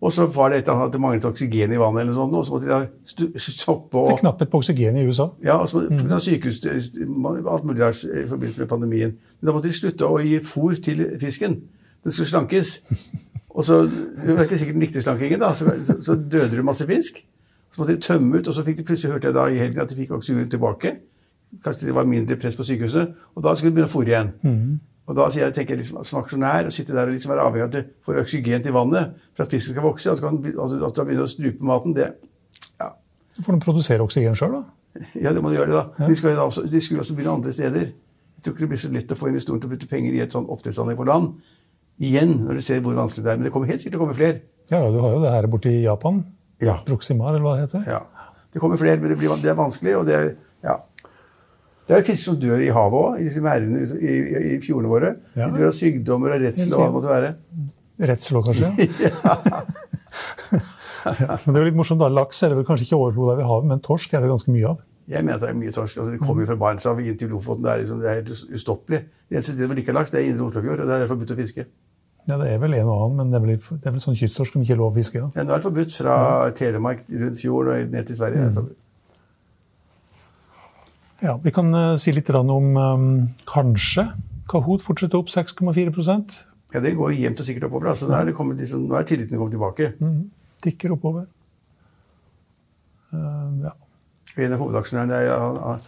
Og 0.00 0.12
så 0.12 0.26
var 0.26 0.48
det 0.48 0.58
et 0.58 0.62
eller 0.62 0.74
annet 0.74 0.86
at 0.86 0.92
det 0.92 1.00
manglet 1.00 1.24
oksygen 1.28 1.72
i 1.72 1.78
vannet, 1.80 2.00
eller 2.00 2.14
noe 2.14 2.20
sånt, 2.22 2.36
og 2.36 2.44
så 2.46 2.52
måtte 2.54 2.68
de 2.68 3.32
da 3.36 3.40
stoppe 3.44 3.98
og 4.00 4.06
Det 4.08 4.14
er 4.14 4.22
knapphet 4.22 4.52
på 4.52 4.60
oksygen 4.62 4.96
i 4.96 5.02
USA. 5.08 5.26
ja, 5.44 5.58
og 5.60 5.68
så 5.68 5.76
måtte, 5.76 6.04
mm. 6.04 6.20
sykehus, 6.20 6.60
alt 6.64 7.64
mulig 7.64 7.80
der 7.80 8.22
i 8.22 8.28
forbindelse 8.28 8.60
med 8.60 8.68
pandemien. 8.68 9.12
Men 9.40 9.46
da 9.46 9.52
måtte 9.52 9.68
de 9.68 9.76
slutte 9.76 10.08
å 10.08 10.22
gi 10.24 10.38
fôr 10.40 10.80
til 10.80 11.04
fisken. 11.20 11.58
Den 12.04 12.12
skulle 12.12 12.28
slankes. 12.28 12.80
Og 13.50 13.64
så, 13.64 13.82
det 13.82 14.36
var 14.36 14.46
ikke 14.46 14.58
sikkert 14.58 14.78
den 14.78 14.86
likte 14.86 15.02
slankingen, 15.02 15.40
da, 15.40 15.52
så, 15.52 15.68
så, 15.84 15.98
så 16.04 16.16
døde 16.16 16.56
det 16.56 16.64
masse 16.64 16.86
fisk. 16.88 17.20
Så 17.70 17.80
måtte 17.80 17.94
de 17.94 18.02
tømme 18.02 18.38
ut, 18.38 18.48
og 18.50 18.54
så 18.54 18.64
fikk 18.66 18.80
de 18.80 18.84
plutselig 18.88 19.14
hørte 19.14 19.30
jeg 19.30 19.36
da 19.36 19.46
i 19.46 19.58
helgen 19.60 19.82
at 19.82 19.90
de 19.90 19.98
fikk 19.98 20.14
oksygen 20.16 20.50
tilbake. 20.50 20.96
Kanskje 21.64 21.86
det 21.86 21.94
var 21.94 22.06
mindre 22.06 22.38
press 22.38 22.56
på 22.58 22.66
sykehuset. 22.66 23.12
Og 23.34 23.44
da 23.44 23.54
skulle 23.54 23.70
de 23.70 23.78
begynne 23.78 23.90
å 23.90 23.92
fòre 23.92 24.10
igjen. 24.10 24.32
Og 25.10 25.16
da 25.18 25.26
jeg, 25.34 25.52
tenker 25.54 25.74
jeg 25.74 25.82
liksom, 25.82 26.02
som 26.06 26.20
aksjonær 26.20 26.68
å 26.68 26.74
sitte 26.74 26.94
der 26.94 27.08
og 27.10 27.14
liksom 27.16 27.32
være 27.32 27.46
avhengig 27.46 27.64
av 27.64 27.70
at 27.70 27.76
du 27.78 27.94
får 28.06 28.20
oksygen 28.22 28.62
til 28.62 28.74
vannet 28.76 29.16
for 29.34 29.42
at 29.42 29.54
fisken 29.54 29.74
skal 29.74 29.86
vokse, 29.86 30.10
at 30.10 30.20
du, 30.20 30.22
kan, 30.22 30.38
altså, 30.52 30.78
at 30.86 30.94
du 30.94 31.00
begynner 31.02 31.26
å 31.26 31.30
strupe 31.30 31.66
maten, 31.66 31.96
det 31.96 32.12
ja, 32.78 32.92
Får 33.42 33.56
de 33.56 33.64
produsere 33.64 34.06
oksygen 34.06 34.38
sjøl, 34.38 34.54
da? 34.60 34.62
ja, 35.24 35.32
det 35.34 35.42
må 35.42 35.50
de 35.50 35.58
gjøre, 35.58 35.72
det 35.72 35.80
da. 35.80 36.06
De, 36.10 36.18
skal 36.18 36.38
også, 36.38 36.66
de 36.70 36.82
skulle 36.84 37.02
også 37.02 37.16
begynne 37.18 37.34
andre 37.40 37.54
steder. 37.54 37.90
Jeg 37.90 38.44
tror 38.44 38.54
ikke 38.54 38.64
det 38.64 38.70
blir 38.72 38.82
så 38.82 38.92
lett 38.94 39.14
å 39.14 39.18
få 39.18 39.30
investoren 39.30 39.62
til 39.62 39.70
å 39.70 39.74
putte 39.74 39.88
penger 39.90 40.14
i 40.14 40.22
et 40.22 40.34
sånt 40.34 40.50
oppdrettsanlegg 40.50 40.98
på 40.98 41.06
land. 41.08 41.32
Igjen, 42.00 42.38
når 42.46 42.60
du 42.60 42.64
ser 42.64 42.80
hvor 42.84 42.94
vanskelig 42.96 43.26
det 43.26 43.32
er. 43.32 43.40
Men 43.40 43.48
det 43.48 43.52
kommer 43.54 43.68
helt 43.68 43.82
sikkert 43.82 43.98
til 43.98 44.00
å 44.00 44.04
komme 44.06 44.16
flere. 44.16 44.38
Ja, 44.70 44.80
du 44.88 45.00
har 45.02 45.16
jo 45.16 45.24
det 45.24 45.32
her 45.34 45.48
borte 45.52 45.72
i 45.74 45.82
Japan. 45.82 46.22
Ja. 46.64 46.78
Proximar, 46.86 47.34
eller 47.34 47.46
hva 47.46 47.56
det 47.58 47.66
heter. 47.68 47.90
ja. 47.96 48.00
Det 48.50 48.58
kommer 48.58 48.80
flere, 48.80 48.98
men 48.98 49.12
det, 49.12 49.16
blir, 49.20 49.30
det 49.38 49.52
er 49.52 49.54
vanskelig, 49.54 49.92
og 50.00 50.08
det 50.08 50.14
er 50.16 50.30
ja. 50.66 50.72
Det 51.86 51.94
er 51.96 52.02
fisk 52.06 52.24
som 52.24 52.38
dør 52.38 52.58
i 52.62 52.68
havet 52.74 52.98
òg, 52.98 53.20
i 53.20 53.26
disse 53.28 53.42
merdene 53.42 53.84
i, 53.86 54.10
i, 54.10 54.40
i 54.54 54.58
fjordene 54.62 54.90
våre. 54.90 55.12
Ja. 55.38 55.46
De 55.46 55.58
dør 55.58 55.68
av 55.70 55.76
sykdommer 55.78 56.34
og 56.34 56.42
redsel 56.42 56.74
og 56.74 56.80
hva 56.82 56.88
det 56.88 56.96
måtte 56.96 57.10
være. 57.10 57.30
Redsel 58.10 58.38
òg, 58.40 58.50
kanskje? 58.50 58.70
ja. 61.22 61.38
Men 61.44 61.54
det 61.54 61.56
er 61.56 61.62
jo 61.62 61.66
litt 61.70 61.78
morsomt, 61.78 62.02
da. 62.02 62.10
Laks 62.12 62.42
er 62.42 62.52
det 62.52 62.60
vel 62.60 62.66
kanskje 62.68 62.86
ikke 62.88 63.00
overhodet 63.00 63.42
i 63.42 63.48
havet, 63.48 63.70
men 63.72 63.82
torsk 63.86 64.14
er 64.14 64.24
det 64.24 64.30
ganske 64.32 64.54
mye 64.54 64.72
av. 64.72 64.82
Jeg 65.10 65.26
mener 65.26 65.40
at 65.40 65.42
det 65.42 65.50
er 65.50 65.58
mye 65.58 65.74
torsk. 65.74 65.98
altså 65.98 66.12
Det 66.14 66.20
kommer 66.22 66.44
jo 66.44 66.50
fra 66.52 66.58
Barentshavet 66.60 67.06
inn 67.10 67.18
til 67.18 67.32
Lofoten. 67.34 67.64
Det 67.66 67.72
er, 67.72 67.82
liksom, 67.82 68.02
det 68.02 68.10
er 68.10 68.18
helt 68.20 68.30
ustoppelig. 68.60 69.00
Det 69.26 69.38
eneste 69.38 69.54
stedet 69.56 69.70
hvor 69.70 69.78
det 69.78 69.82
ikke 69.82 69.94
er 69.94 69.98
laks, 69.98 70.12
det 70.14 70.20
er 70.20 70.28
Indre 70.30 70.46
Oslofjord, 70.46 70.82
og 70.84 70.86
det 70.86 70.94
er 70.94 71.02
derfor 71.02 71.14
forbudt 71.16 71.34
å 71.34 71.38
fiske. 71.40 71.66
Ja, 72.28 72.36
Det 72.36 72.50
er 72.52 72.58
vel 72.62 72.74
en 72.74 72.88
og 72.88 72.98
annen, 73.04 73.16
men 73.16 73.30
det 73.32 73.38
er 73.40 73.46
vel, 73.46 73.56
det 73.80 73.88
er 73.88 73.94
vel 73.94 74.02
sånn 74.02 74.18
kysttorsk 74.18 74.54
som 74.54 74.62
ikke 74.64 74.74
er 74.76 74.80
lov 74.80 74.92
å 74.92 74.96
fiske? 74.98 75.22
Ja, 75.22 75.44
nå 75.44 75.54
er 75.54 75.60
det 75.60 75.66
forbudt 75.66 75.94
fra 75.96 76.14
Telemark 76.56 77.02
rundt 77.08 77.40
fjorden 77.40 77.72
og 77.74 77.94
ned 77.94 78.06
til 78.06 78.18
Sverige. 78.18 78.50
Mm. 78.54 78.70
Ja, 81.20 81.34
Vi 81.44 81.52
kan 81.52 81.74
uh, 81.74 81.96
si 82.00 82.12
litt 82.16 82.30
om 82.32 82.76
um, 82.76 83.08
kanskje. 83.48 84.06
Kahoot 84.50 84.82
fortsetter 84.82 85.20
opp 85.20 85.28
6,4% 85.30 86.38
Ja, 86.74 86.80
det 86.80 86.94
går 86.98 87.12
jevnt 87.16 87.42
og 87.42 87.46
sikkert 87.46 87.68
oppover. 87.68 87.92
Altså, 87.92 88.08
nå, 88.08 88.16
er 88.16 88.30
det 88.30 88.36
kommet, 88.38 88.60
liksom, 88.62 88.86
nå 88.88 88.96
er 88.98 89.06
tilliten 89.08 89.38
kommet 89.38 89.56
tilbake. 89.56 89.92
Mm. 90.00 90.20
Tikker 90.64 90.94
oppover. 90.96 91.26
Uh, 93.10 93.66
ja. 93.66 93.74
En 94.40 94.54
av 94.54 94.62
hovedaksjonærene 94.62 95.24
er 95.24 95.32
han- 95.34 95.80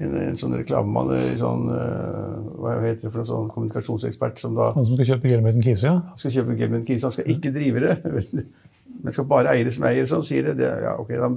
en, 0.00 0.14
en 0.16 0.38
sånn 0.38 0.54
reklamemann, 0.56 1.10
sånn, 1.36 1.66
øh, 1.74 2.39
hva 2.60 2.74
heter 2.84 3.06
det 3.08 3.12
for 3.14 3.22
en 3.22 3.28
sånn 3.30 3.48
kommunikasjonsekspert, 3.54 4.40
som 4.42 4.54
da 4.58 4.70
Han 4.76 4.84
som 4.86 4.96
skal 4.98 5.14
kjøpe 5.14 5.30
Gelmuten 5.32 5.64
Kise, 5.64 5.86
ja. 5.88 5.94
Han 6.10 6.18
skal 6.20 6.34
kjøpe 6.38 6.58
Gelmuten 6.60 6.86
Kise. 6.88 7.06
Han 7.08 7.14
skal 7.16 7.30
ikke 7.32 7.54
drive 7.56 7.80
det, 7.86 7.96
men 9.02 9.14
skal 9.16 9.26
bare 9.30 9.54
eie 9.56 9.64
det 9.64 9.72
som 9.76 9.86
eier. 9.88 10.06
Sånn, 10.10 10.22
sier 10.26 10.50
det. 10.50 10.58
det 10.60 10.68
ja, 10.84 10.94
ok, 11.00 11.14
da, 11.20 11.30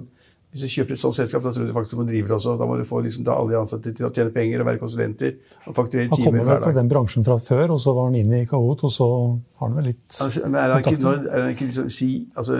hvis 0.53 0.67
du 0.67 0.69
kjøper 0.69 0.93
et 0.93 1.01
sånt 1.01 1.15
selskap, 1.17 1.41
da 1.41 1.49
tror 1.49 1.65
du 1.65 1.71
faktisk 1.73 1.95
du 1.95 1.99
må 2.03 2.03
drive 2.05 2.27
det 2.29 2.35
også. 2.35 2.51
Da 2.59 2.65
må 2.69 2.75
du 2.77 2.83
få 2.85 2.99
liksom, 3.01 3.23
da, 3.25 3.33
alle 3.41 3.55
de 3.55 3.57
ansatte 3.57 3.89
til 3.97 4.05
å 4.05 4.11
tjene 4.13 4.29
penger 4.35 4.61
og 4.61 4.67
være 4.67 4.81
konsulenter. 4.83 5.31
og 5.65 5.73
fakturere 5.79 6.11
timer. 6.11 6.19
Han 6.19 6.27
kommer 6.27 6.51
vel 6.51 6.61
fra 6.67 6.73
den 6.75 6.91
bransjen 6.91 7.25
fra 7.25 7.37
før, 7.41 7.73
og 7.73 7.79
så 7.81 7.95
var 7.97 8.11
han 8.11 8.19
inne 8.19 8.43
i 8.43 8.49
Kahoot, 8.49 8.83
og 8.85 8.93
så 8.93 9.07
har 9.57 9.65
han 9.71 9.79
vel 9.79 9.87
litt 9.89 10.03
Altså, 10.19 10.43
men 10.45 10.59
er 10.61 10.75
han 10.75 10.83
ikke, 10.85 11.01
når, 11.01 11.23
nå- 11.23 11.31
er 11.31 11.41
han 11.47 11.55
ikke 11.55 11.69
liksom, 11.71 11.89
si, 11.89 12.09
altså, 12.37 12.59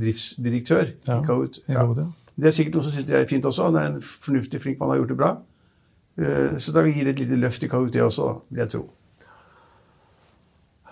driftsdirektør 0.00 0.94
Ja, 1.10 1.18
i 1.20 1.26
Kahoot? 1.26 1.60
i 1.66 1.76
Kahoot, 1.76 2.00
ja. 2.06 2.08
Det 2.40 2.48
er 2.48 2.56
sikkert 2.56 2.78
noen 2.78 2.86
som 2.86 2.94
syns 2.94 3.08
det 3.10 3.16
er 3.18 3.26
fint 3.28 3.44
også. 3.44 3.66
Han 3.68 3.76
er 3.76 3.88
en 3.90 4.00
fornuftig, 4.00 4.60
flink 4.62 4.78
mann, 4.80 4.94
har 4.94 5.02
gjort 5.02 5.10
det 5.12 5.16
bra. 5.20 5.30
Eh, 6.20 6.58
Så 6.60 6.72
da 6.76 6.82
gir 6.84 7.04
det 7.08 7.14
et 7.16 7.22
lite 7.24 7.38
løft 7.40 7.62
i 7.64 7.68
Kahoot, 7.72 7.96
også, 7.96 8.28
vil 8.50 8.60
jeg 8.64 8.72
tro. 8.74 8.82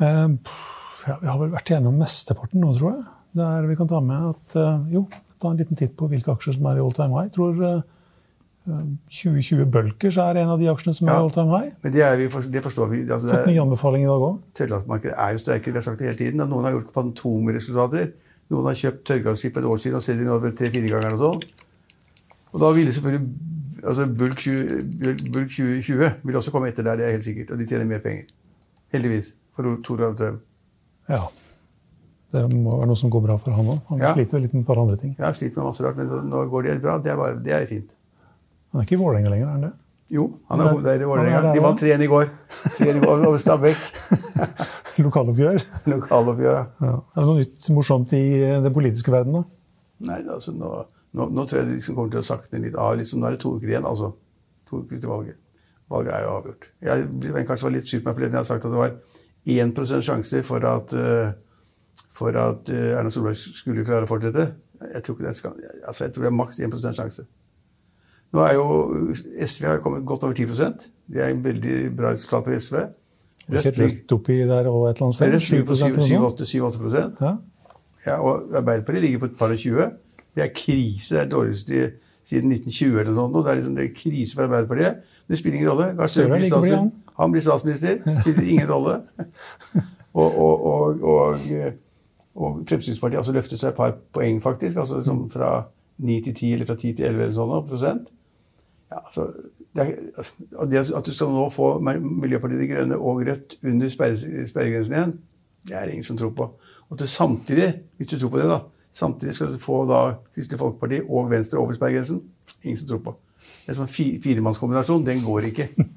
Eh, 0.00 0.28
ja, 1.08 1.16
Vi 1.20 1.26
har 1.28 1.38
vel 1.40 1.52
vært 1.52 1.70
igjennom 1.72 1.98
mesteparten 2.00 2.62
nå, 2.62 2.72
tror 2.78 2.94
jeg. 2.96 3.04
Der 3.38 3.66
vi 3.68 3.76
kan 3.76 3.88
ta 3.90 4.00
med 4.00 4.30
at 4.32 4.56
eh, 4.56 4.86
jo, 4.94 5.04
ta 5.38 5.50
en 5.52 5.60
liten 5.60 5.76
titt 5.78 5.94
på 5.98 6.08
hvilke 6.10 6.32
aksjer 6.34 6.56
som 6.56 6.66
er 6.70 6.78
i 6.80 6.84
all 6.84 6.94
time 6.96 7.14
high. 7.14 7.28
Jeg 7.28 7.34
tror 7.36 7.60
eh, 7.68 7.82
2020 8.68 9.68
Bulkers 9.72 10.18
er 10.20 10.40
en 10.42 10.50
av 10.54 10.58
de 10.60 10.68
aksjene 10.68 10.96
som 10.96 11.08
er 11.08 11.18
i 11.18 11.22
all 11.26 11.32
time 11.34 11.52
high. 11.54 11.70
Men 11.84 11.94
det, 11.94 12.02
er 12.04 12.16
vi, 12.20 12.28
det 12.54 12.64
forstår 12.64 12.90
vi. 12.92 13.02
Altså, 13.06 13.30
Fått 13.32 13.50
ny 13.50 13.58
anbefaling 13.62 14.04
i 14.04 14.08
dag 14.10 14.24
òg. 14.30 14.40
Tørrlastmarkedet 14.58 15.14
er 15.14 15.36
jo 15.36 15.42
sterkere, 15.44 15.74
vi 15.76 15.80
har 15.80 15.86
sagt 15.86 16.00
det 16.02 16.08
hele 16.10 16.20
tiden. 16.20 16.42
Noen 16.48 16.68
har 16.68 16.76
gjort 16.76 16.90
fantomresultater. 16.96 18.10
Noen 18.52 18.68
har 18.70 18.76
kjøpt 18.80 19.04
tørrglasskip 19.08 19.56
for 19.56 19.64
et 19.64 19.70
år 19.74 19.80
siden 19.84 20.00
og 20.00 20.04
selger 20.04 20.28
nå 20.28 20.52
tre-fire 20.56 20.92
ganger 20.94 21.16
og 21.16 21.22
sånn. 21.24 21.46
Og 22.48 22.62
da 22.64 22.70
ville 22.76 22.92
selvfølgelig 22.96 23.57
altså 23.84 24.06
Bulk 24.18 24.36
20, 24.38 24.82
Bulk- 25.02 25.32
Bulk 25.32 25.50
2020 25.50 26.12
vil 26.24 26.36
også 26.36 26.50
komme 26.54 26.68
etter 26.68 26.82
der, 26.86 26.96
det 26.96 27.06
er 27.06 27.10
helt 27.16 27.24
sikkert. 27.24 27.50
Og 27.50 27.58
de 27.58 27.66
tjener 27.66 27.84
mer 27.88 27.98
penger. 28.04 28.24
Heldigvis. 28.92 29.32
For 29.56 29.76
Tor 29.84 29.96
Trøm. 30.14 30.38
Ja. 31.08 31.22
Det 32.32 32.42
må 32.52 32.76
være 32.76 32.86
noe 32.90 32.96
som 33.00 33.10
går 33.10 33.22
bra 33.24 33.36
for 33.40 33.50
han 33.56 33.66
òg. 33.72 33.78
Han 33.88 33.98
Ja. 33.98 34.12
sliter 34.14 34.40
litt 34.40 34.52
med 34.54 34.62
et 34.62 34.66
par 34.66 34.78
andre 34.80 34.96
ting. 34.96 35.16
Ja, 35.18 35.32
sliter 35.32 35.56
med 35.62 35.66
masse 35.72 35.82
rart, 35.84 35.96
men 35.96 36.06
nå 36.30 36.44
går 36.50 36.62
det 36.68 36.82
bra. 36.82 36.98
Det 36.98 37.10
er, 37.12 37.16
bare, 37.16 37.38
det 37.42 37.52
er 37.52 37.66
fint. 37.66 37.90
Han 38.72 38.80
er 38.80 38.84
ikke 38.84 38.96
i 38.98 39.02
Vålerenga 39.02 39.30
lenger, 39.30 39.46
er 39.46 39.52
han 39.52 39.60
det? 39.62 39.72
Jo, 40.10 40.26
han 40.50 40.60
er 40.60 40.64
Der- 40.64 40.92
i 40.92 41.02
er 41.02 41.06
Vålerenga. 41.06 41.54
De 41.54 41.60
vant 41.60 41.78
også. 41.80 41.84
3-1 41.86 42.02
i 42.02 42.06
går. 42.06 42.28
3-1 42.78 42.96
i 42.96 43.00
går 43.00 43.26
over 43.26 43.38
Stabæk. 43.38 43.76
Lokaloppgjør. 45.04 45.64
Lokaloppgjør, 45.86 46.66
Ja. 46.80 46.92
Er 47.16 47.20
det 47.20 47.26
noe 47.26 47.38
nytt 47.38 47.68
morsomt 47.70 48.12
i 48.12 48.22
den 48.62 48.72
politiske 48.74 49.12
verden, 49.12 49.32
da? 49.32 49.42
Nei, 50.00 50.22
altså 50.28 50.52
nå, 50.54 50.84
nå, 51.16 51.28
nå 51.32 51.44
tror 51.44 51.60
jeg 51.60 51.68
det 51.68 51.76
liksom 51.78 51.96
kommer 51.96 52.12
til 52.12 52.22
å 52.22 52.28
sakne 52.28 52.62
litt 52.62 52.76
av. 52.76 52.96
Liksom, 53.00 53.20
nå 53.20 53.28
er 53.28 53.36
det 53.36 53.42
to 53.44 53.54
uker 53.56 53.70
igjen, 53.72 53.86
altså. 53.88 54.12
To 54.68 54.82
uker 54.82 55.00
til 55.00 55.10
valget. 55.10 55.38
Valget 55.88 56.14
er 56.14 56.24
jo 56.26 56.34
avgjort. 56.36 56.70
Jeg 56.84 57.08
jeg 57.24 57.48
kanskje 57.48 57.68
var 57.68 57.74
litt 57.74 57.88
sur 57.88 58.00
på 58.00 58.08
meg 58.08 58.18
forleden. 58.18 58.36
jeg 58.36 58.42
har 58.44 58.48
sagt 58.50 58.64
at 58.64 58.74
det 58.74 58.82
var 58.82 58.96
1 59.48 60.02
sjanse 60.04 60.42
for 60.44 60.64
at, 60.68 60.92
eh, 60.92 61.32
for 62.12 62.36
at 62.36 62.68
eh, 62.68 62.98
Erna 62.98 63.10
Solberg 63.10 63.36
skulle 63.36 63.84
klare 63.84 64.04
å 64.04 64.10
fortsette. 64.10 64.52
Jeg 64.94 65.02
tror, 65.02 65.16
det 65.24 65.34
skal, 65.36 65.56
altså, 65.86 66.04
jeg 66.04 66.12
tror 66.14 66.22
det 66.22 66.30
er 66.30 66.36
maks 66.36 66.60
1 66.60 66.94
sjanse. 66.94 67.24
Nå 68.32 68.44
er 68.44 68.54
jo 68.58 68.64
SV 69.40 69.64
har 69.64 69.80
kommet 69.80 70.04
godt 70.06 70.26
over 70.26 70.34
10% 70.36 70.82
Det 71.08 71.22
er 71.24 71.30
en 71.32 71.44
veldig 71.44 71.96
bra 71.96 72.12
resultat 72.12 72.44
for 72.44 72.58
SV. 72.60 72.74
Rødt, 73.48 73.66
ikke 73.66 73.84
rødt 73.84 74.12
oppi 74.12 74.34
der 74.44 74.66
og 74.68 74.90
et 74.90 74.98
eller 74.98 75.06
annet 75.06 75.16
sted? 75.16 75.32
Rødt 75.32 75.50
ligger 75.50 75.64
på 75.64 76.44
7-8 76.44 77.24
ja. 77.24 77.30
ja, 78.06 78.18
Og 78.20 78.52
Arbeiderpartiet 78.60 79.02
ligger 79.02 79.18
på 79.18 79.30
et 79.30 79.38
par 79.38 79.54
og 79.54 79.58
20. 79.58 79.88
Det 80.36 80.44
er 80.44 80.54
krise. 80.54 81.14
Det 81.14 81.22
er 81.22 81.30
dårligst 81.32 81.68
dårligste 81.68 82.08
siden 82.28 82.52
1920 82.52 82.98
eller 83.00 83.12
noe 83.12 83.18
sånt. 83.20 83.36
Det 83.36 83.52
er 83.52 83.60
liksom 83.60 83.76
det 83.76 83.84
er 83.84 83.94
krise 83.96 84.36
for 84.36 84.46
Arbeiderpartiet. 84.46 85.04
Det 85.28 85.38
spiller 85.38 85.58
ingen 85.58 85.70
rolle. 85.70 85.86
Gahr 85.96 86.10
Støre 86.10 86.28
blir 86.34 86.48
statsminister. 86.48 87.14
Han 87.18 87.32
blir 87.32 87.44
statsminister. 87.44 88.20
Spiller 88.20 88.50
ingen 88.52 88.70
rolle. 88.70 88.98
Og, 90.18 90.38
og, 90.38 90.64
og, 90.64 91.02
og, 91.04 91.40
og 92.34 92.54
Fremskrittspartiet 92.66 93.20
altså 93.20 93.32
løftet 93.36 93.60
seg 93.60 93.68
et 93.68 93.76
par 93.76 93.92
poeng, 94.12 94.40
faktisk. 94.42 94.76
altså 94.80 94.96
liksom 94.96 95.18
Fra 95.30 95.50
9 95.98 96.16
til 96.24 96.34
10 96.34 96.52
eller 96.52 96.66
fra 96.66 96.74
10 96.74 96.92
til 96.96 97.04
11 97.04 97.22
eller 97.22 97.34
sånn 97.36 97.68
prosent. 97.68 98.08
Ja, 98.88 99.02
altså, 99.04 99.26
det, 99.76 99.84
at 100.96 101.06
du 101.06 101.12
skal 101.12 101.30
nå 101.30 101.44
få 101.52 101.68
Miljøpartiet 101.84 102.64
De 102.64 102.70
Grønne 102.70 102.98
og 102.98 103.20
Rødt 103.28 103.58
under 103.68 103.92
sperregrensen 103.92 104.96
igjen, 104.96 105.14
det 105.68 105.76
er 105.76 105.86
det 105.86 105.98
ingen 105.98 106.08
som 106.08 106.18
tror 106.18 106.32
på. 106.34 106.48
Og 106.88 106.96
at 106.96 107.04
du 107.04 107.06
samtidig, 107.10 107.68
hvis 108.00 108.10
du 108.10 108.16
tror 108.18 108.32
på 108.32 108.40
det, 108.40 108.48
da, 108.48 108.62
samtidig 108.98 109.36
skal 109.36 109.52
du 109.54 109.60
få 109.62 109.84
da 109.88 110.02
Kristelig 110.34 110.58
Folkeparti 110.60 111.00
og 111.06 111.30
Venstre 111.30 111.60
over 111.62 111.76
sperregrensen, 111.76 112.22
ingen 112.62 112.80
som 112.80 112.90
tror 112.90 113.04
på. 113.06 113.14
Det 113.38 113.72
er 113.72 113.78
sånn 113.78 113.90
firemannskombinasjon. 114.24 115.06
Den 115.06 115.22
går 115.22 115.50
ikke. 115.52 115.68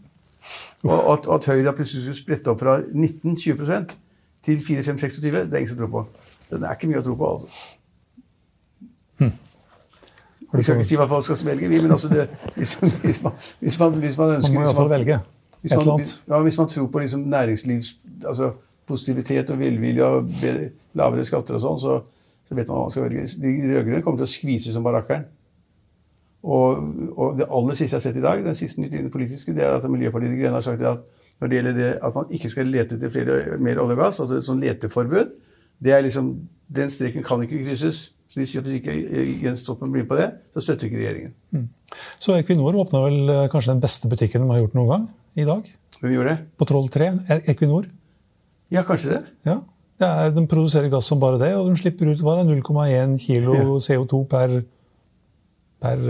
Og 0.89 1.11
at, 1.13 1.27
at 1.29 1.45
Høyre 1.45 1.73
plutselig 1.77 2.01
skulle 2.01 2.17
sprette 2.17 2.49
opp 2.49 2.61
fra 2.63 2.79
19-20 2.81 3.91
til 4.41 4.61
4-5-26, 4.65 5.21
det 5.21 5.37
er 5.37 5.59
ingen 5.59 5.69
som 5.69 5.77
tror 5.77 5.91
på. 5.93 6.05
Den 6.49 6.65
er 6.65 6.73
ikke 6.73 6.89
mye 6.89 7.01
å 7.01 7.05
tro 7.05 7.13
på, 7.19 7.29
altså. 7.35 7.67
Hm. 9.21 9.35
Vi 10.51 10.63
skal 10.65 10.79
ikke 10.79 10.87
si 10.89 10.97
hva 10.99 11.05
folk 11.07 11.27
skal 11.27 11.45
velge, 11.51 11.69
vi, 11.71 11.77
men 11.79 11.93
altså 11.93 12.09
det, 12.11 12.25
hvis, 12.57 12.73
hvis, 13.03 13.21
man, 13.23 13.37
hvis, 13.61 13.77
man, 13.79 13.93
hvis, 14.01 14.17
man, 14.19 14.33
ønsker 14.35 14.51
Man 14.51 14.57
må 14.57 14.65
iallfall 14.65 14.89
velge 14.91 15.19
et 15.61 15.75
eller 15.75 15.93
annet. 15.93 16.15
Ja, 16.27 16.39
hvis 16.41 16.57
man 16.57 16.71
tror 16.73 16.87
på 16.91 17.03
liksom 17.03 17.21
næringslivs 17.31 17.93
altså 18.25 18.49
positivitet 18.89 19.53
og 19.53 19.61
velvilje 19.61 20.09
og 20.09 20.33
lavere 20.97 21.25
skatter 21.25 21.55
og 21.55 21.63
sånn, 21.63 21.79
så, 21.79 21.99
så, 22.51 22.55
vet 22.57 22.67
man 22.67 22.75
hva 22.75 22.83
man 22.83 22.91
skal 22.91 23.05
velge. 23.05 23.27
De 23.39 23.51
rød-grønne 23.71 24.03
kommer 24.03 24.19
til 24.19 24.27
å 24.27 24.31
skvise 24.33 24.73
som 24.75 24.83
barakkeren. 24.83 25.23
Og, 26.41 26.81
og, 27.15 27.37
det 27.37 27.47
aller 27.47 27.77
siste 27.77 27.93
jeg 27.93 27.99
har 27.99 28.03
sett 28.03 28.17
i 28.19 28.23
dag, 28.23 28.41
den 28.43 28.57
siste 28.57 28.81
nytt 28.81 28.95
innen 28.97 29.13
politiske, 29.13 29.53
det 29.55 29.63
er 29.63 29.77
at 29.77 29.85
Miljøpartiet 29.87 30.33
De 30.33 30.39
Grønne 30.41 30.57
har 30.57 30.65
sagt 30.65 30.83
at 30.89 31.05
når 31.39 31.49
det 31.49 31.57
gjelder 31.57 31.77
det 31.77 31.91
at 32.03 32.17
man 32.17 32.33
ikke 32.35 32.49
skal 32.51 32.67
lete 32.69 32.97
etter 32.97 33.13
flere, 33.13 33.59
mer 33.61 33.79
olje 33.81 33.95
og 33.95 34.01
gass, 34.01 34.19
altså 34.19 34.39
et 34.41 34.47
sånt 34.49 34.65
leteforbud, 34.65 35.31
det 35.81 35.93
er 35.95 36.03
liksom, 36.03 36.33
den 36.75 36.91
streken 36.93 37.23
kan 37.25 37.45
ikke 37.45 37.61
krysses. 37.63 38.09
Så 38.31 38.39
de 38.39 38.47
sier 38.47 38.63
at 38.63 38.67
hvis 38.67 38.81
ikke 38.81 38.97
Jens 39.43 39.63
Stoltenberg 39.63 39.95
blir 39.95 40.09
på 40.11 40.19
det, 40.19 40.27
så 40.53 40.65
støtter 40.65 40.89
ikke 40.89 40.99
regjeringen. 40.99 41.33
Mm. 41.55 41.65
Så 42.19 42.35
Equinor 42.35 42.77
åpna 42.83 43.01
vel 43.03 43.33
eh, 43.33 43.47
kanskje 43.51 43.73
den 43.73 43.81
beste 43.83 44.11
butikken 44.11 44.45
de 44.45 44.53
har 44.53 44.61
gjort 44.61 44.77
noen 44.77 44.91
gang 44.91 45.07
i 45.39 45.47
dag? 45.47 45.71
Hvem 46.01 46.13
gjorde 46.15 46.35
det? 46.35 46.45
På 46.59 46.67
Troll 46.69 46.87
3. 46.93 47.09
E- 47.27 47.41
Equinor. 47.51 47.89
Ja, 48.71 48.85
kanskje 48.87 49.15
det. 49.15 49.21
Ja, 49.49 49.57
det 50.01 50.09
er, 50.09 50.31
De 50.35 50.45
produserer 50.49 50.91
gass 50.91 51.09
som 51.11 51.21
bare 51.21 51.39
det, 51.41 51.53
og 51.57 51.69
de 51.69 51.79
slipper 51.79 52.11
ut 52.11 52.23
0,1 52.25 53.17
kilo 53.21 53.57
ja. 53.57 53.67
CO2 53.85 54.23
per, 54.31 54.55
per 55.81 56.07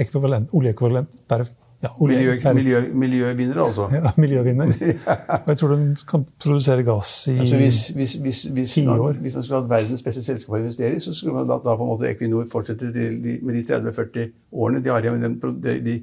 ekvivalent, 0.00 0.54
oljeekvivalent 0.56 1.18
per 1.28 1.48
ja, 1.82 1.88
miljø, 2.00 2.52
miljø, 2.52 2.80
miljøvinner, 2.94 3.62
altså? 3.64 3.88
Ja, 3.92 4.10
miljøvinner. 4.16 4.64
Og 5.44 5.46
jeg 5.48 5.58
tror 5.58 5.70
de 5.76 5.94
kan 6.10 6.26
produsere 6.44 6.82
gass 6.84 7.28
i 7.32 7.38
altså 7.38 7.56
hvis, 7.56 7.78
hvis, 7.96 8.14
hvis, 8.14 8.42
hvis, 8.42 8.74
man, 8.84 9.16
hvis 9.20 9.34
man 9.34 9.42
skulle 9.46 9.60
hatt 9.62 9.70
verdens 9.70 10.04
beste 10.04 10.24
selskap 10.24 10.58
å 10.58 10.60
investere 10.60 10.98
i, 10.98 11.00
så 11.00 11.14
skulle 11.16 11.38
man 11.38 11.48
da, 11.48 11.56
da, 11.64 11.78
på 11.78 11.86
en 11.86 11.92
måte 11.94 12.10
Equinor 12.10 12.44
fortsette 12.52 12.90
med 12.92 13.56
de 13.56 13.62
30-40 13.70 14.28
årene 14.52 14.84
de 14.84 14.92
har 14.92 15.08
igjen, 15.08 15.16
med 15.16 15.40
den 15.40 15.56
de, 15.64 15.78
de 15.86 15.96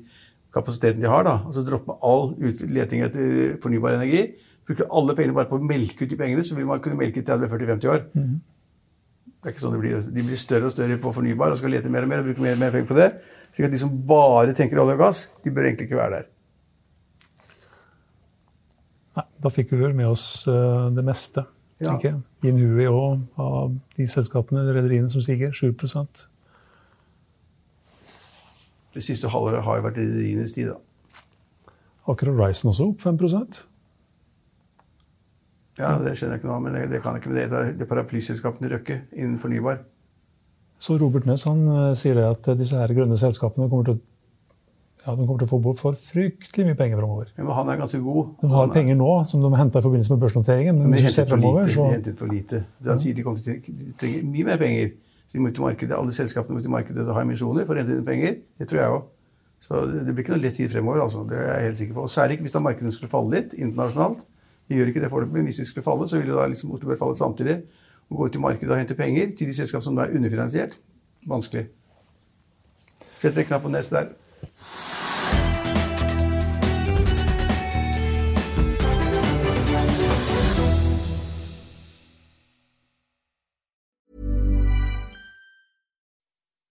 kapasiteten 0.58 1.04
de 1.04 1.12
har. 1.14 1.28
da, 1.30 1.38
Altså 1.46 1.62
droppe 1.68 2.00
all 2.02 2.34
leting 2.74 3.06
etter 3.06 3.62
fornybar 3.62 4.00
energi. 4.00 4.26
Bruke 4.68 4.88
alle 5.00 5.16
pengene 5.16 5.36
bare 5.38 5.48
på 5.48 5.60
å 5.60 5.64
melke 5.64 6.04
ut 6.04 6.12
de 6.12 6.20
pengene, 6.20 6.44
så 6.44 6.58
vil 6.58 6.68
man 6.68 6.82
kunne 6.84 7.00
melke 7.00 7.24
30-40-50 7.24 7.92
år. 7.94 8.06
Mm. 8.18 8.38
Det 9.38 9.48
er 9.48 9.54
ikke 9.54 9.64
sånn 9.64 9.76
det 9.78 9.82
blir. 9.84 10.00
De 10.12 10.24
blir 10.28 10.40
større 10.40 10.68
og 10.68 10.74
større 10.74 10.98
på 11.00 11.14
fornybar 11.16 11.54
og 11.54 11.60
skal 11.60 11.72
lete 11.72 11.92
mer 11.94 12.04
og 12.04 12.12
mer 12.12 12.24
og 12.24 12.28
bruke 12.28 12.44
mer 12.44 12.58
og 12.58 12.64
mer 12.66 12.74
penger 12.74 12.90
på 12.90 12.98
det. 12.98 13.12
Slik 13.54 13.68
at 13.70 13.76
de 13.76 13.80
som 13.80 13.94
bare 14.10 14.56
tenker 14.58 14.82
olje 14.82 14.98
og 14.98 15.04
gass, 15.06 15.22
de 15.46 15.54
bør 15.56 15.70
egentlig 15.70 15.88
ikke 15.88 16.00
være 16.02 16.18
der. 16.18 16.26
Nei, 19.18 19.26
da 19.46 19.52
fikk 19.54 19.72
vi 19.72 19.80
vel 19.82 19.96
med 19.98 20.10
oss 20.10 20.26
uh, 20.50 20.90
det 20.94 21.06
meste. 21.06 21.46
Ja. 21.80 21.94
Ikke? 21.94 22.18
Inhui 22.46 22.90
òg, 22.90 23.24
av 23.40 23.72
de 23.96 24.10
selskapene, 24.10 24.66
rederiene 24.68 25.10
som 25.14 25.24
stiger. 25.24 25.54
7% 25.54 26.26
Det 28.98 29.06
siste 29.06 29.30
halvåret 29.30 29.64
har 29.64 29.80
jo 29.80 29.86
vært 29.86 30.00
rederienes 30.02 30.58
tid, 30.58 30.74
da. 30.74 31.72
Aker 32.10 32.32
Horizon 32.34 32.72
også 32.72 32.92
opp 32.92 33.04
5 33.04 33.18
Ja, 35.78 35.94
det 36.02 36.16
skjønner 36.18 36.38
jeg 36.38 36.42
ikke 36.42 36.50
noe 36.50 36.58
av, 36.58 36.66
men 36.66 36.76
det, 36.76 36.84
det 36.90 37.04
kan 37.04 37.18
ikke 37.20 37.34
det. 37.36 37.48
Det 37.54 37.86
er 37.86 37.90
paraplyselskapene 37.90 38.72
Røkke 38.74 39.02
innen 39.14 39.38
fornybar. 39.42 39.84
Så 40.82 40.98
Robert 41.02 41.26
Næss 41.26 41.46
han 41.50 41.64
eh, 41.70 41.96
sier 41.98 42.18
det 42.18 42.28
at 42.28 42.50
disse 42.58 42.78
her 42.78 42.94
grønne 42.94 43.18
selskapene 43.18 43.70
kommer 43.70 43.92
til, 43.92 44.00
ja, 45.04 45.14
de 45.14 45.26
kommer 45.26 45.42
til 45.42 45.48
å 45.48 45.52
få 45.52 45.74
for 45.78 45.98
fryktelig 45.98 46.68
mye 46.68 46.78
penger 46.78 47.02
framover. 47.02 47.30
Ja, 47.38 47.46
men 47.46 47.54
han 47.56 47.70
er 47.72 47.82
ganske 47.82 48.00
god. 48.04 48.32
De 48.42 48.50
har 48.52 48.72
penger 48.74 48.98
nå 49.00 49.12
som 49.30 49.44
de 49.44 49.52
henta 49.58 49.82
i 49.82 49.86
forbindelse 49.86 50.14
med 50.14 50.24
børsnoteringen. 50.26 50.80
Men, 50.80 50.90
men 50.92 51.00
de, 51.00 51.04
hentet 51.08 51.30
fremover, 51.30 51.70
så... 51.72 51.86
de 51.86 51.98
hentet 52.00 52.22
for 52.22 52.34
lite. 52.34 52.64
Så 52.82 52.94
han 52.94 53.04
sier 53.04 53.18
de 53.18 53.26
kommer 53.26 53.44
til 53.46 53.60
å 53.62 53.94
trenge 54.02 54.24
mye 54.28 54.48
mer 54.50 54.62
penger. 54.62 54.96
Så 55.28 55.38
de 55.38 55.44
må 55.44 55.52
i 55.52 55.62
markedet, 55.62 55.94
Alle 55.98 56.16
selskapene 56.16 56.58
må 56.58 56.64
ut 56.64 56.68
i 56.68 56.74
markedet 56.74 57.06
og 57.06 57.14
ha 57.18 57.24
emisjoner 57.26 57.68
for 57.68 57.78
å 57.78 57.84
hente 57.84 57.98
inn 57.98 58.08
penger. 58.08 58.42
Det 58.58 58.70
tror 58.72 58.82
jeg 58.82 58.98
òg. 58.98 59.06
Så 59.64 59.84
det 59.90 60.14
blir 60.14 60.24
ikke 60.24 60.36
noe 60.36 60.44
lett 60.44 60.58
tid 60.60 60.72
fremover. 60.72 61.02
altså. 61.06 61.24
Det 61.30 61.38
er 61.38 61.48
jeg 61.50 61.70
helt 61.70 61.80
sikker 61.82 61.98
på. 61.98 62.06
Og 62.08 62.14
særlig 62.14 62.42
hvis 62.44 62.56
da 62.56 62.64
markedene 62.64 62.94
skulle 62.96 63.12
falle 63.12 63.40
litt 63.40 63.56
internasjonalt. 63.58 64.26
De 64.70 64.76
gjør 64.76 64.92
ikke 64.92 65.02
det 65.02 65.10
foreløpig, 65.10 65.34
men 65.34 65.50
hvis 65.50 65.60
vi 65.60 65.66
skulle 65.66 65.84
falle, 65.84 66.08
så 66.08 66.20
ville 66.20 66.36
da 66.36 66.48
liksom 66.48 66.72
Oslo 66.72 66.90
Børs 66.90 67.00
falle 67.00 67.18
samtidig. 67.18 67.62
Og 68.10 68.18
gå 68.18 68.26
ut 68.26 68.36
i 68.36 68.40
markedet 68.40 68.72
og 68.72 68.78
hente 68.78 68.96
penger 68.96 69.36
til 69.38 69.48
de 69.48 69.54
selskap 69.56 69.84
som 69.84 69.96
da 69.96 70.08
er 70.08 70.16
underfinansiert 70.16 70.80
vanskelig. 71.28 71.68
Sett 73.20 73.38
en 73.38 73.46
knapp 73.46 73.64
på 73.64 73.70
neste 73.70 73.96
der. 73.96 74.08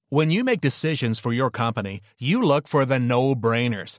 When 0.09 0.31
you 0.31 0.45
make 0.45 0.61
decisions 0.61 1.19
for 1.19 1.33
your 1.33 1.51
company, 1.51 2.01
you 2.19 2.41
look 2.41 2.69
for 2.69 2.85
the 2.85 2.99
no-brainers. 2.99 3.99